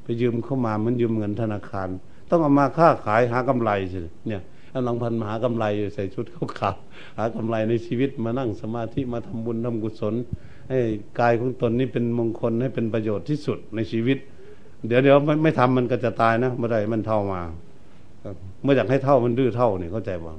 [0.03, 1.89] ไปยืมเข้ามามันยืมเงินธนาคาร
[2.31, 3.99] ต้องเอามาค้าขายหากำไรสิ
[4.29, 4.43] เนี่ย
[4.73, 6.71] อันหลังพันมาหากำไรใส่ชุดเขาขา
[7.19, 10.15] หากำไรในชีวิตมานั่งสมาธิมาทำบุญทำกุศล
[10.69, 10.79] ให้
[11.21, 14.19] กายของตนนี่เป็นมงคลให้เป็นประโยชน์ที่สุดในชีวิต
[14.87, 17.41] เดี๋ยวเดี๋ยวไม่ไม่ทำมันก็จะตายนะเมื่อไรมันเท่ามา
[18.63, 20.39] เมื่ออยากให้เท่ามันดื้อเท่าเนี่ยเข้าใจบ้าง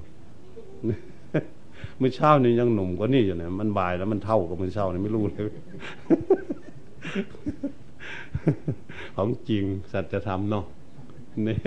[1.97, 5.43] เมื่อเช้านี่ยังหนุ่มกว่านี่อยู่เนี่ยมันบ่ายแล้วมันเท่ากับเมื่อเช้านี่ไม่รู้เลย
[9.16, 10.66] ของจริงสัจธรรมเนาะ
[11.48, 11.58] นี่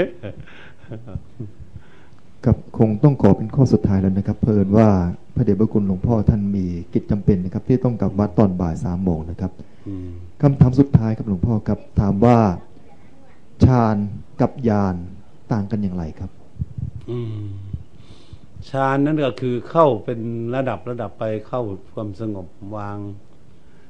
[2.44, 4.88] กับคงต้องขอเป็นข้อสุดท้ายแล้วนะครับ เพิ่นว่า
[5.34, 9.52] พระเดชพระคุณหลวงพ่อท่านมีกิจจำเป็นนะครับ ที่ต้องกลับวัดตอนบ่ายสามโมงนะครับ
[10.42, 12.38] คำถามสุดท้ายครับหลวงพ่อครับ ถามว่า
[13.64, 13.96] ฌาน
[14.40, 14.94] กับญาณ
[15.52, 16.30] ต่างกันอย่างไรครับ
[18.70, 20.20] ฌานนั่นก็คือเข้าเป็น
[20.54, 21.62] ระดับระดับไปเข้า
[21.94, 22.46] ความสงบ
[22.76, 22.98] วาง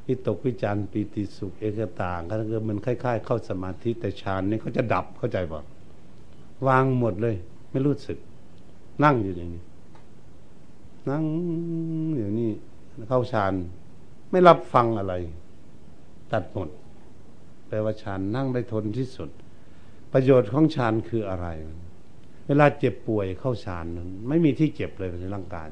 [0.06, 5.62] วิตกวิจารปีติสุขเอกต่างก็คือมันคล้าย ๆ เข้าสมาธิแต่ฌานนี่เขาจะดับเข้าใจป่ะ
[6.66, 7.36] วางหมดเลย
[7.70, 8.18] ไม่รู้สึก
[9.04, 9.62] นั่งอยู่อย่างนี้
[11.10, 11.24] นั่ง
[12.16, 12.52] อย่างนี้
[13.08, 13.52] เข้าฌาน
[14.30, 15.14] ไม่รับฟังอะไร
[16.32, 16.68] ตัดหมด
[17.66, 19.30] แปลว่าฌานนั่งได้ทนที่สุด
[20.12, 21.46] ประโยชน์ของฌานคืออะไร
[22.46, 25.66] เวลาเจ็บป่วยเข้าฌานนั้นไม่มีที่เจ็บเลยในร่างกาย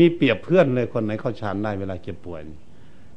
[0.00, 2.40] มีเปรียบเพื่อนเลยคนไหนเข้าฌานได้เวลาเจ็บป่วย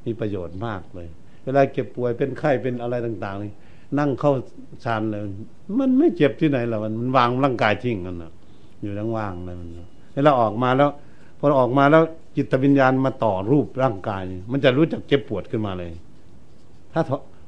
[0.06, 1.08] มีประโยชน์มากเลย
[1.43, 3.51] เวลาเจ็บป่วยเป็นไข้เป็นอะไรต่างๆนี่
[3.99, 4.32] นั่งเข้า
[4.86, 5.22] ฌานเลย
[5.80, 8.32] มันไม่เจ็บที่ไหนหรอกมันวางร่างกายทิ้งกันนะ
[8.82, 9.70] อยู่ทั้งว่างเลยมัน
[10.14, 10.89] เวลาออกมาแล้ว
[11.39, 12.03] พอออกมาแล้ว
[12.36, 15.91] จิตวิญญาณมาต่อรูปร่างกาย มันจะรู้จักเจ็บปวดขึ้นมาเลย
[16.93, 17.01] ถ้า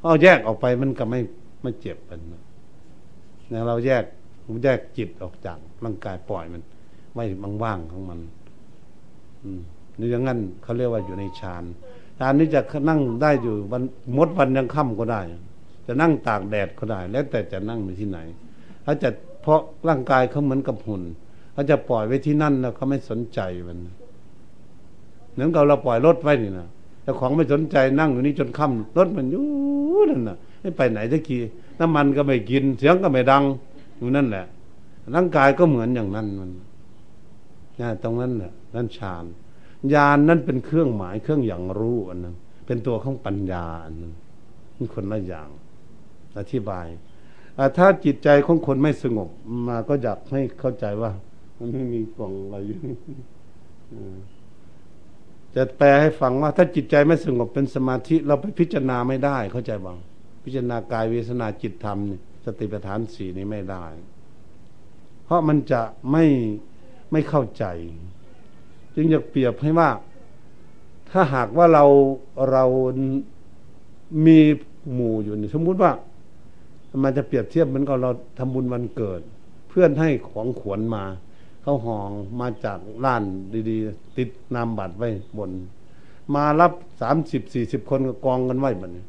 [0.03, 1.19] เอาแยกออกไปมันก็ไม่
[1.61, 4.03] ไม่เจ็บมันนะเราแยก
[4.63, 6.61] แยกจิตออกจากร่างกายปล่อยมัน
[7.15, 7.25] ไม่
[7.63, 8.19] ว่างๆของมัน
[9.43, 9.61] อืม
[9.99, 11.63] นี่อย่างนั้นเขาเรียกว่าอยู่ในฌาน
[12.19, 13.83] ฌานนี้จะนั่งได้อยู่วัน
[14.17, 15.21] มดวันยังค่ำก็ได้
[15.85, 18.19] จะนั่งตากแดดก็ได้ แล้วแต่จะนั่งในที่ไหน
[18.83, 19.09] เขาจะ
[19.41, 21.03] เพราะร่างกายเขาเหมือนกับหุ่น
[21.53, 23.77] เขาจะปล่อยไว้ที่นั่นแล้วเขาไม่สนใจมัน
[25.33, 26.67] เหมือนกับเราปล่อยรถไว้นี่นะ
[27.03, 29.45] แต่ของไม่สนใจนั่งอยู่นี่จนค่ำรถมันอยู่
[30.09, 31.37] นั่นน่ะไม่ไปไหนสักที
[31.79, 33.43] น้ำมันก็ไม่กิน เสียงก็ไม่ดัง
[33.97, 34.45] อยู่นั่นแหละ
[35.15, 36.51] ร่างกายก็เหมือนอย่างนั้นมัน
[37.79, 39.25] นี่ตรงนั้นแหละนั่นฌาน
[39.93, 42.35] ญาณนนั่นเป็นเครื่องหมายเครื่องอย่างรู้อันนั้น
[42.67, 44.13] เป็นตัวของปัญญาอันนั้น
[44.77, 45.49] นี่คนละอย่าง
[46.39, 46.87] อธิบาย
[47.77, 49.29] ถ้าจิตใจของคนไม่สงบ
[49.67, 51.11] มาก็อยากให้เข้าใจว่า
[51.57, 52.79] มันไม่มีกล่องอะไรอยู่
[55.55, 59.97] จะแปลให้ฟังว่า ถ้าจิตใจไม่สงบเป็นสมาธิ เราไปพิจารณาไม่ได้ เข้าใจบ้าง
[60.43, 61.97] พิจารณากายเวทนาจิตธรรม
[62.45, 63.85] สติปัฏฐานสี่นี้ไม่ได้
[65.25, 66.25] เพราะมันจะไม่
[67.11, 67.65] ไม่เข้าใจ
[68.99, 69.89] จึงอยากเปรียบให้ว่า
[71.11, 71.85] ถ้าหากว่าเรา
[72.51, 72.63] เรา
[74.25, 74.39] มี
[74.93, 75.91] หมู่อยู่สมมุติว่า
[77.03, 79.21] มันจะเปรียบเทียบเหมือนกับเราทำบุญวันเกิด
[79.69, 81.03] เพื่อนให้ของขวนมา
[81.61, 83.23] เขาห่องมาจากร้าน
[83.69, 85.51] ดีๆ ติดนามบัตรไว้บน
[86.35, 86.71] มารับ
[87.01, 89.03] สามสิบสี่สิบคนก็กองกันไว้บัดนี้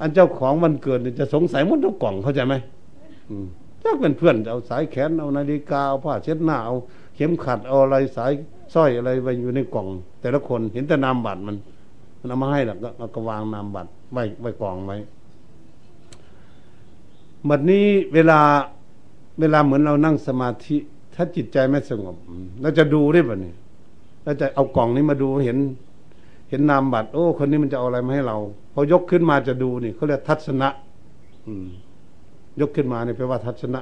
[0.00, 2.54] อันเจ้าของวันเกิดจะสงสัยมดทุกกล่องเข้าใจไหม
[3.82, 6.76] ถ้าเป็นเพื่อนเอาสายแขนเอานาฬิกาเอาผ้าเช็ดหน้าเอา
[7.14, 8.32] เข็มขัดเอาอะไรสาย
[8.74, 9.86] สร้อยอะไรไว้อยู่ในกล่อง
[10.20, 11.56] แต่ละคนเห็นแต่นามบัตรมัน
[12.20, 14.96] มันเอามาให้แล้วก็ก็วางนามบัตรไว้ไว้กล่องไว้
[17.48, 18.40] บัดนี้เวลา
[19.40, 20.76] เวลาเหมือนเรานั่งสมาธิ
[21.14, 22.16] ถ้าจิตใจไม่สงบ
[22.62, 23.54] เราจะดูได้ป่ะนี่
[24.24, 25.58] เราจะเอากล่องนี้มาดูเห็น
[26.50, 28.36] เห็นนามบัตรโอ้ คนนี้มันจะเอาอะไรมาให้เรา
[28.72, 30.68] พอยกขึ้นมาจะดูนี่เขาเรียกทัศนะ
[31.46, 31.66] อืม
[32.60, 33.80] ยกขึ้นมาเนี่ยแปลว่าทัศนะ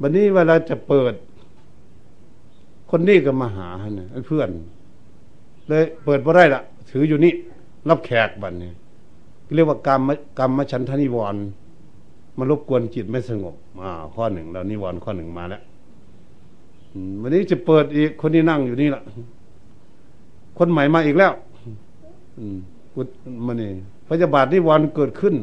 [0.00, 1.14] วันนี้เวลาจะเปิด
[2.96, 4.48] คนนี้ก็มาหาเนี่ยเพื่อน
[5.68, 7.32] เลยเปิดพอได้ละถืออยู่นี่
[7.88, 8.70] รับแขกบัดนี้
[9.54, 11.42] เรียกว่ากรรมกรรมฉันทนิวรณ์
[12.38, 15.62] มารบกวนจิตไม่สงบอ่าข้อหนึ่งเรานิวรณ์ข้อหนึ่งมาแล้ว
[17.20, 19.02] วันนี้จะเปิดอีกคนที่นั่งอยู่นี่ละ
[20.58, 21.32] คนใหม่มาอีกแล้ว
[22.38, 22.56] อืม
[23.46, 23.70] มันนี่
[24.08, 25.34] พยาบาทนิวรณ์เกิดขึ้น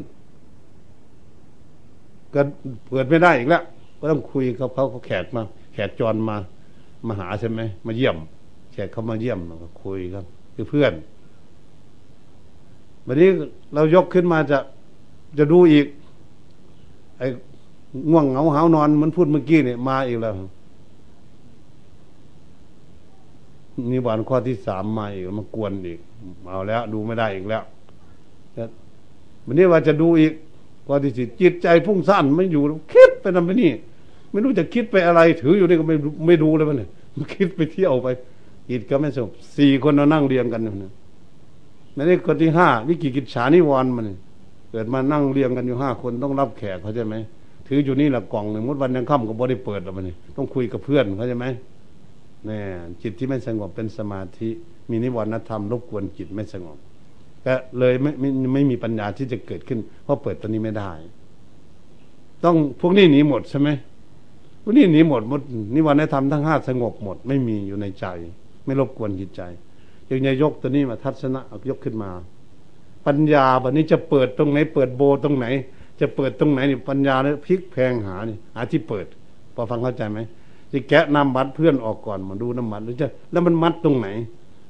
[2.32, 2.46] เกิด
[2.88, 3.62] เปิดไม่ได้อีกแล้ว
[3.98, 5.42] ก็ต้องคุยกับเขาเขาแขกมา
[5.74, 6.36] แขกจรมา
[7.06, 8.16] มาหาใช่ไหมมาเยี่ยม
[8.72, 10.24] แขกเขามาเยี่ยมเราก็คุยครับ
[10.54, 10.92] คือเพื่อน
[13.06, 13.28] วันนี้
[13.74, 14.58] เรายกขึ้นมาจะ
[15.38, 15.86] จะดูอีก
[17.18, 17.26] ไอ้
[18.10, 20.34] ง่วงเหงาหานอนมันพูดเมื่อกี้เนี่ยมาอีกแล้ว
[23.90, 26.00] นี่วันข้อที่สามมาอีกมากวนอีก
[26.48, 27.62] เอาแล้ว ดูไม่ได้อีกแล้ว
[29.46, 30.32] วันนี้ว่าจะดูอีก
[30.86, 33.72] ข้อที่สี่จิตใจพุ่งสั้นไม่อยู่คิดไปนั่นไปนี่
[34.32, 38.08] ไม่รู้จะคิดไปอะไร ถืออยู่นี่ก็ไม่ไม่ดูเลยมันเนี่ยมันคิดไปเที่ยวไป
[38.70, 40.92] จิตก็ไม่สงบสี่คนเรานั่งเรียงกันอยู่นี่ย
[42.04, 44.06] นี่คนที่ห้าวิกิกิจฉานิวรณ์มัน
[44.70, 47.14] เกิดมานั่งเรียงกันอยู่ห้าคนต้องรับแขกเขาใช่ไหม
[47.66, 51.46] ถืออยู่นี่แหละกล่องหนึ่งมุดวันยังค่ำก็บ่ได้เปิดแล้วมันนี่ต้องคุยกับเพื่อนเขาใช่ไหม
[52.46, 52.64] เนี่ย
[53.02, 54.48] จิตที่ไม่สงบเป็นสมาธิ
[54.90, 56.78] มีนิวรณธรรมรบกวนจิตไม่สงบ
[57.44, 60.90] ก็เลยไม่ไม่ไม่มีปัญญาที่จะเกิดขึ้น เพราะเปิดตัวนี้ไม่ได้
[62.44, 63.68] ต้องพวกนี้หนีหมดใช่ไหม
[64.66, 65.40] วกนี้หนีหมดหมด
[65.74, 68.06] นิวรณธรรมทั้งห้าสงบหมด ไม่มีอยู่ในใจ
[68.64, 69.42] ไม่รบกวนจิตใจ
[70.08, 71.40] ยังไงยกตัวนี้มาทัศนะ
[71.70, 72.10] ยกขึ้นมา
[73.06, 75.46] ปัญญาแบบนี้จะเปิดตรงไหน เปิดโบตรงไหน
[76.00, 79.06] จะเปิดตรงไหนนี่ปัญญาเนี่ยพลิกแพงหานี่หาที่เปิด
[79.54, 80.18] พอฟังเข้าใจไหม
[80.72, 84.08] จะแกะนำบัตรเพื่อนออกก่อนมาดูน้ำมันหรือจะแล้วมันมัดตรงไหน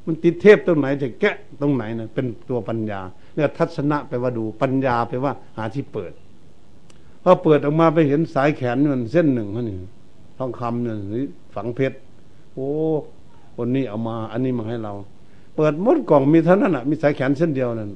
[0.07, 3.01] มันติดเทพตรงไหนจะแกะตรงไหนนะเป็นตัวปัญญา
[3.35, 6.13] เนี่ยทัศนะไปว่าดูปัญญาไปว่าหาที่เปิด
[7.23, 9.77] พอเปิดออกมาไปเห็นสายแขนมันเส้นหนึ่งเขานี่
[10.39, 10.97] ทองคำเนี่ย
[11.55, 11.97] ฝังเพชร
[12.55, 12.69] โอ้
[13.57, 14.95] คนนี้เอามา อันนี้มาให้เรา
[15.57, 17.91] เปิดมดกล่องมีเท่านั้นอะ มีสายแขนเส้นเดียวนั่น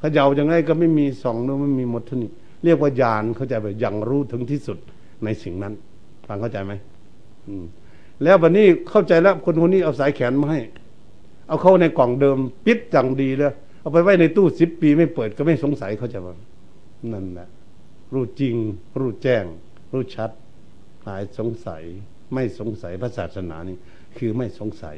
[0.00, 2.30] ขย่ายังไงก็ไม่มีสองนู้ไม่มีหมดท่านี้
[2.64, 4.78] เรียกว่าญาณเข้าใจไปอย่างรู้ถึงที่สุด
[5.24, 5.72] ในสิ่งนั้น
[6.26, 6.72] ฟังเข้าใจไหม
[8.22, 10.60] แล้ววันนี้เข้าใจแล้วคนคนนี้เอาสายแขนมาให้
[11.48, 16.34] เอาเข้าในกล่องเดิม ปิดจังดีเลยเอาไปไว้ในตู้สิบปีไม่เปิดก็ไม่สงสัยเขาจะว่า
[17.12, 17.48] นั่นแหละ
[18.12, 18.56] รู้จริง
[18.98, 19.44] รู้แจ้ง
[19.92, 20.30] รู้ชัด
[21.06, 21.82] หายสงสัย
[22.34, 23.76] ไม่สงสัยพระศาสนานี่
[24.18, 24.96] คือไม่สงสัย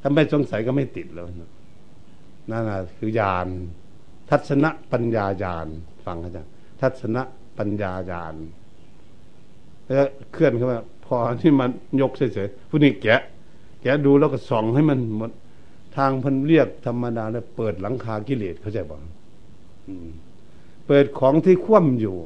[0.00, 1.26] ถ้าไม่สงสัยก็ไม่ติดแล้ว
[2.50, 3.46] นั่นแหะคือญาณ
[4.30, 5.66] ทัศนปัญญาญาณ
[6.06, 7.16] ฟังอาจารย์ทัศน
[7.58, 8.34] ปัญญาญาณ
[9.86, 13.20] แล้วเคลื่อนเข้ามาพอที่มันยกเฉยๆผู้นี้แกะ
[13.82, 15.30] แกะดูแล้วก็ส่องให้มันหมด
[15.96, 19.00] ทางพันเรียกธรรมดาแล้วเปิดหลังคากิเลสเข้าใจบอก
[20.88, 22.16] เปิดของที่คว่ำอยู่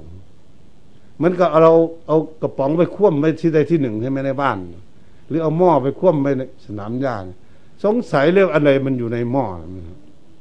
[1.16, 1.72] เหมือนกับเรา
[2.06, 4.58] เอากระป๋องไปคว่ำไปที่ใดที่หนึ่งใช่ไหมในบ้าน
[5.28, 7.16] หรือเอาหม้อไปคว่ำไปในสนามหญ้า
[7.84, 9.44] สงสัยเรื่องอะไรมันอยู่ในหม้อ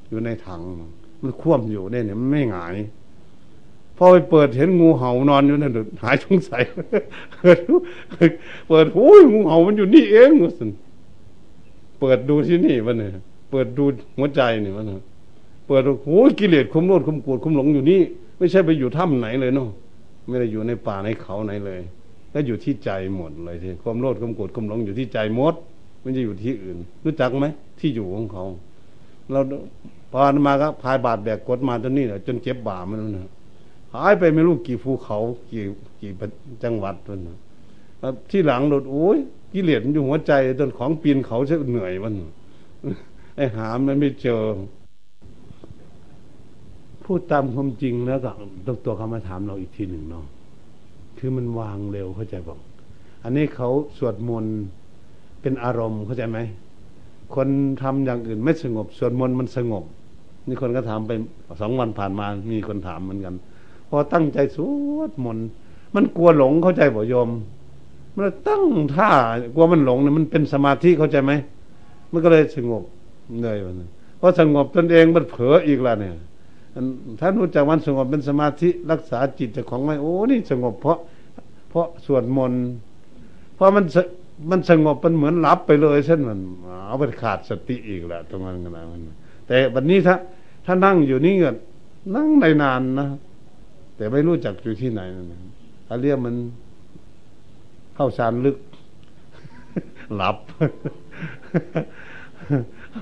[0.09, 0.61] อยู่ในถัง
[1.21, 2.75] มันคว่ำอยู่เนี่ยมันไม่หงาย
[3.97, 6.61] พอไปเปิดเห็นงูเห่านอนอยู่นั่นหายสงสัย
[7.41, 10.65] เปิดโอ้ยงูเห่ามันอยู่นี่เองสิ
[11.99, 13.11] เปิดดูที่นี่มันเนี่ย
[13.51, 13.85] เปิดดู
[14.17, 18.01] หัวใจนี่มันเปิดโอ้ยกิเลสคุมโนดคุมโกรธคุมหลงอยู่นี่
[18.37, 19.69] ไม่ใช่ไปอยู่ถ้ำไหนเลยเนาะ
[20.27, 21.81] ไม่ได้อยู่ในป่าในเขาไหนเลย
[22.33, 25.53] ก็อยู่ที่ใจหมดเลยทีความโลดความโกรธความหลงอยู่ที่ใจหมด
[26.01, 27.47] ไม่ใช่อยู่ที่อื่น รู้จักไหม
[27.79, 28.45] ที่อยู่ของเขา
[29.31, 29.39] เรา
[30.11, 33.29] พอมาก็พายบาดแบกกดมาจนนี่แหละจนเจ็บบ่ามันนะ
[33.93, 35.17] หายไปไม่รู้กี่ภูเขา
[35.51, 35.63] กี่
[35.99, 36.11] กี่
[36.63, 37.37] จังหวัดมันนะ
[38.29, 39.17] ที่หลังโดดโอ้ย
[39.53, 42.13] กิเลสมันอยู่หัวใจจนของปีนเขาใช่เหนื่อยมัน
[43.35, 44.41] ไอ้หามันไม่เจอ
[47.11, 48.31] พูดตามความจริงแล้วก็
[48.85, 50.25] ตัวเขามาถามเราอีกทีหนึ่งเนาะ
[51.19, 52.59] คือมันวางเร็วเข้าใจบอก
[53.23, 54.55] อันนี้เขาสวดมนต์
[55.41, 56.39] เป็นอารมณ์เข้าใจไหม
[57.35, 57.47] คน
[57.81, 59.83] ทำอย่างอื่นไม่สงบสวดมนต์มันสงบ
[60.47, 61.11] นี่คนก็ถามไป
[61.61, 63.35] สองวันผ่านมา มีคนถามเหมือนกัน
[63.89, 64.57] พอตั้งใจส
[64.95, 65.45] วดมนต์
[65.95, 67.29] มันกลัวหลงเข้าใจบ่โยม
[68.15, 69.11] มันตั้งท่า
[69.55, 71.31] กลัวมันหลงเนี่ยมันเป็นสมาธิเข้าใจไหม
[72.11, 72.83] มันก็เลยสงบ
[73.43, 73.83] เลยวัน
[74.19, 76.15] พอสงบตนเองมันเผลออีกแล้วเนี่ย
[77.19, 80.97] ถ้านรู้จักวันสงบเป็นสมาธิรักษาจิตจากของไม่โอ้นี่สงบเพราะ
[81.69, 82.63] เพราะสวดมนต์
[83.55, 83.85] เพราะมัน
[84.49, 86.39] มันสงบมันเหมือนหลับไปเลยเช่นมัน
[86.87, 88.71] เอาไปขาดสติอีกแหละตรงนั้นกัน
[89.07, 89.15] นะ
[89.47, 90.15] แต่วันนี้ถ้า
[90.65, 91.55] ถ้านั่งอยู่นี่เงิน
[92.15, 93.09] นั่งในนานนะ
[93.95, 95.01] แต่ไม่รู้จักอยู่ที่ไหน
[95.31, 95.39] นะ
[95.87, 96.35] อาเรียมัน
[97.95, 98.57] เข้าฌานลึก
[100.15, 100.37] หลับ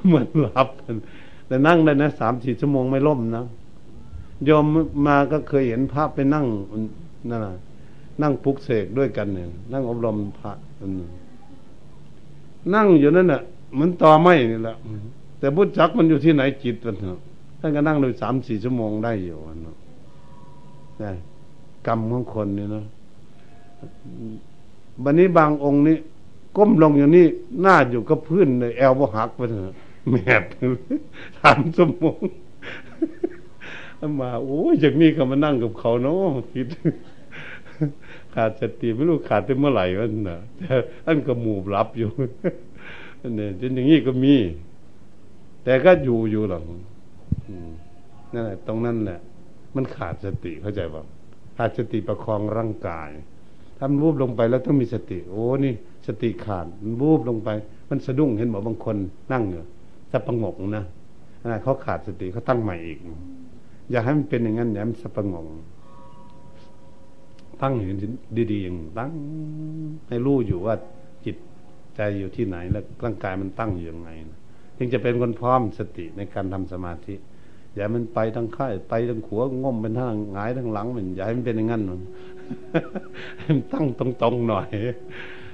[0.05, 0.69] เหมือนหลับ
[1.47, 3.45] แต่นั่งได้นะสามสี่ชั่วโมงไม่ล่มนะ
[4.47, 4.65] ยอม
[5.07, 6.45] มาก็เคยเห็นภาพไปนั่ง
[7.29, 7.55] นั่นนะ
[8.21, 10.51] นั่งปุกเสกด้วยกันเนี่ยนั่งอบรมพระ
[12.73, 13.41] นั่งอยู่นั่นน่ะ
[13.73, 14.75] เหมือนต่อไม้นี่แหละ
[15.39, 17.19] แต่พุทธจักมันอยู่ที่ไหนจิตมันเถอะ
[17.59, 19.59] ท่านก็นั่งเลยสามสี่ชั่วโมงได้อยู่น
[21.03, 21.13] นะ
[21.87, 22.85] กรรมของคนเนี่ยนะ
[25.03, 25.97] วันนี้บางองค์นี้
[26.57, 27.25] ก้มลงอย่างนี้
[27.61, 29.75] หน้าอยู่กับพื้นเลยแอลบหักไปเถอะ
[30.11, 30.43] แมบ
[31.39, 32.19] สามชั่วโมง
[34.21, 36.67] มาโอ้ยอย่างนี้ก็มานั่งกับเขาเนาะคิด
[38.35, 40.71] ขาดสติไม่รู้ขาดไปเมื่อไหร่วันน่ะแต่
[41.05, 42.09] อันก็หมูบรับอยู่
[43.35, 44.35] เนี่ยจนอย่างนี้ก็มี
[45.63, 46.63] แต่ก็อยู่อยู่หลัง
[48.33, 49.19] นั่นแหละตรงนั้นแหละ
[49.75, 51.03] มันขาดสติเข้าใจป่ะ
[51.57, 53.09] ขาดสติประคองร่างกาย
[53.77, 55.73] ถ้ามันวูบลงไปแล้วต้องมีสติ โอ้นี่
[56.07, 57.49] สติขาดมันวูบลงไป
[57.89, 58.95] มันสะดุ้งเห็นบอกบางคน
[59.33, 59.59] นั่งอยู่
[60.11, 60.85] สับประงกนะ
[61.63, 62.99] เขาขาดสติเขาตั้งใหม่อีก
[63.91, 65.35] อย่าให้มันเป็นอย่างนั้นอย่ามันสับประง
[67.61, 67.95] ตั้งเห็น
[68.51, 69.11] ดีๆอย่างตั้ง
[70.07, 70.75] ให้รู้อยู่ว่า
[71.25, 71.35] จิต
[71.95, 74.09] ใจอยู่ที่ไหน แล้วร่างกายมันตั้งอยู่ยังไง
[74.77, 77.15] จึงจะเป็นคนพร้อมสติในการทำสมาธิ
[77.75, 84.67] อย่ามันไปทางข้ายไปทางขัวง่มเป็นทางหงายทางหลังมันอย่าให้มันเป็นอย่างนั้นมันตั้งตรงๆหน่อย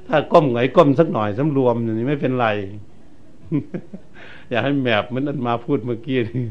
[0.08, 2.48] ถ้าก้มไหนก้มสักหน่อยสำรวมอย่างนี้ไม่เป็นไร
[4.50, 6.46] อย่าให้แมบเหมือนอันมาพูดเมื่อกี้นี่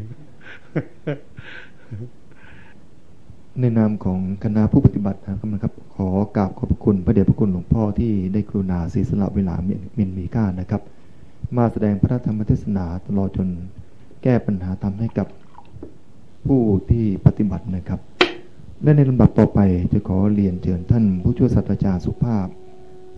[3.60, 5.18] ในนามของคณะผู้ปฏิบัติ
[5.52, 10.82] นะครับ ขอกราบขอบพระคุณพระเดชพระคุณหลวงพ่อที่ได้กรุณาศีสละเวลาเมียนมีก้านะครับ
[11.56, 13.48] มาแสดงพระธรรมเทศนาตลอดจน
[14.22, 15.26] แก้ปัญหาทำให้กับ
[16.46, 18.00] ผู้ที่ปฏิบัตินะครับ
[18.82, 19.60] และในลำดับต่อไป
[19.92, 22.46] จะขอเรียนเชิญท่านผู้ช่วยศาสตราจารย์สุภาพ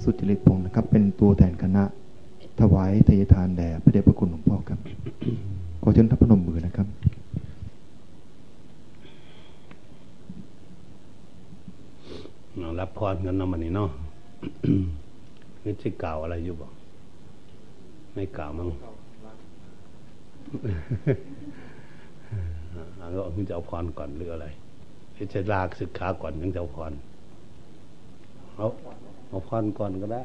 [0.03, 1.85] สุจริตพงศ์นะครับ เป็นตัวแทนคณะ
[2.61, 4.79] ถวายทายทานแด่พระเดชพระคุณหลวงพ่อครับ
[5.83, 6.87] ขอเชิญท่านพนมมือนะครับ
[12.81, 13.91] รับพรกันนะมันนี่เนาะ
[15.65, 16.73] นี่จะกล่าวอะไรอยู่บอก
[18.15, 18.69] ไม่กล่าวมั้ง
[22.97, 24.47] แล้วมึงจะเอาพรก่อนหรืออะไร
[25.35, 26.93] จะลากศึกขาก่อนถึงจะเอาพร
[28.57, 28.67] เอา
[29.29, 30.23] เอาพรก่อนก็ได้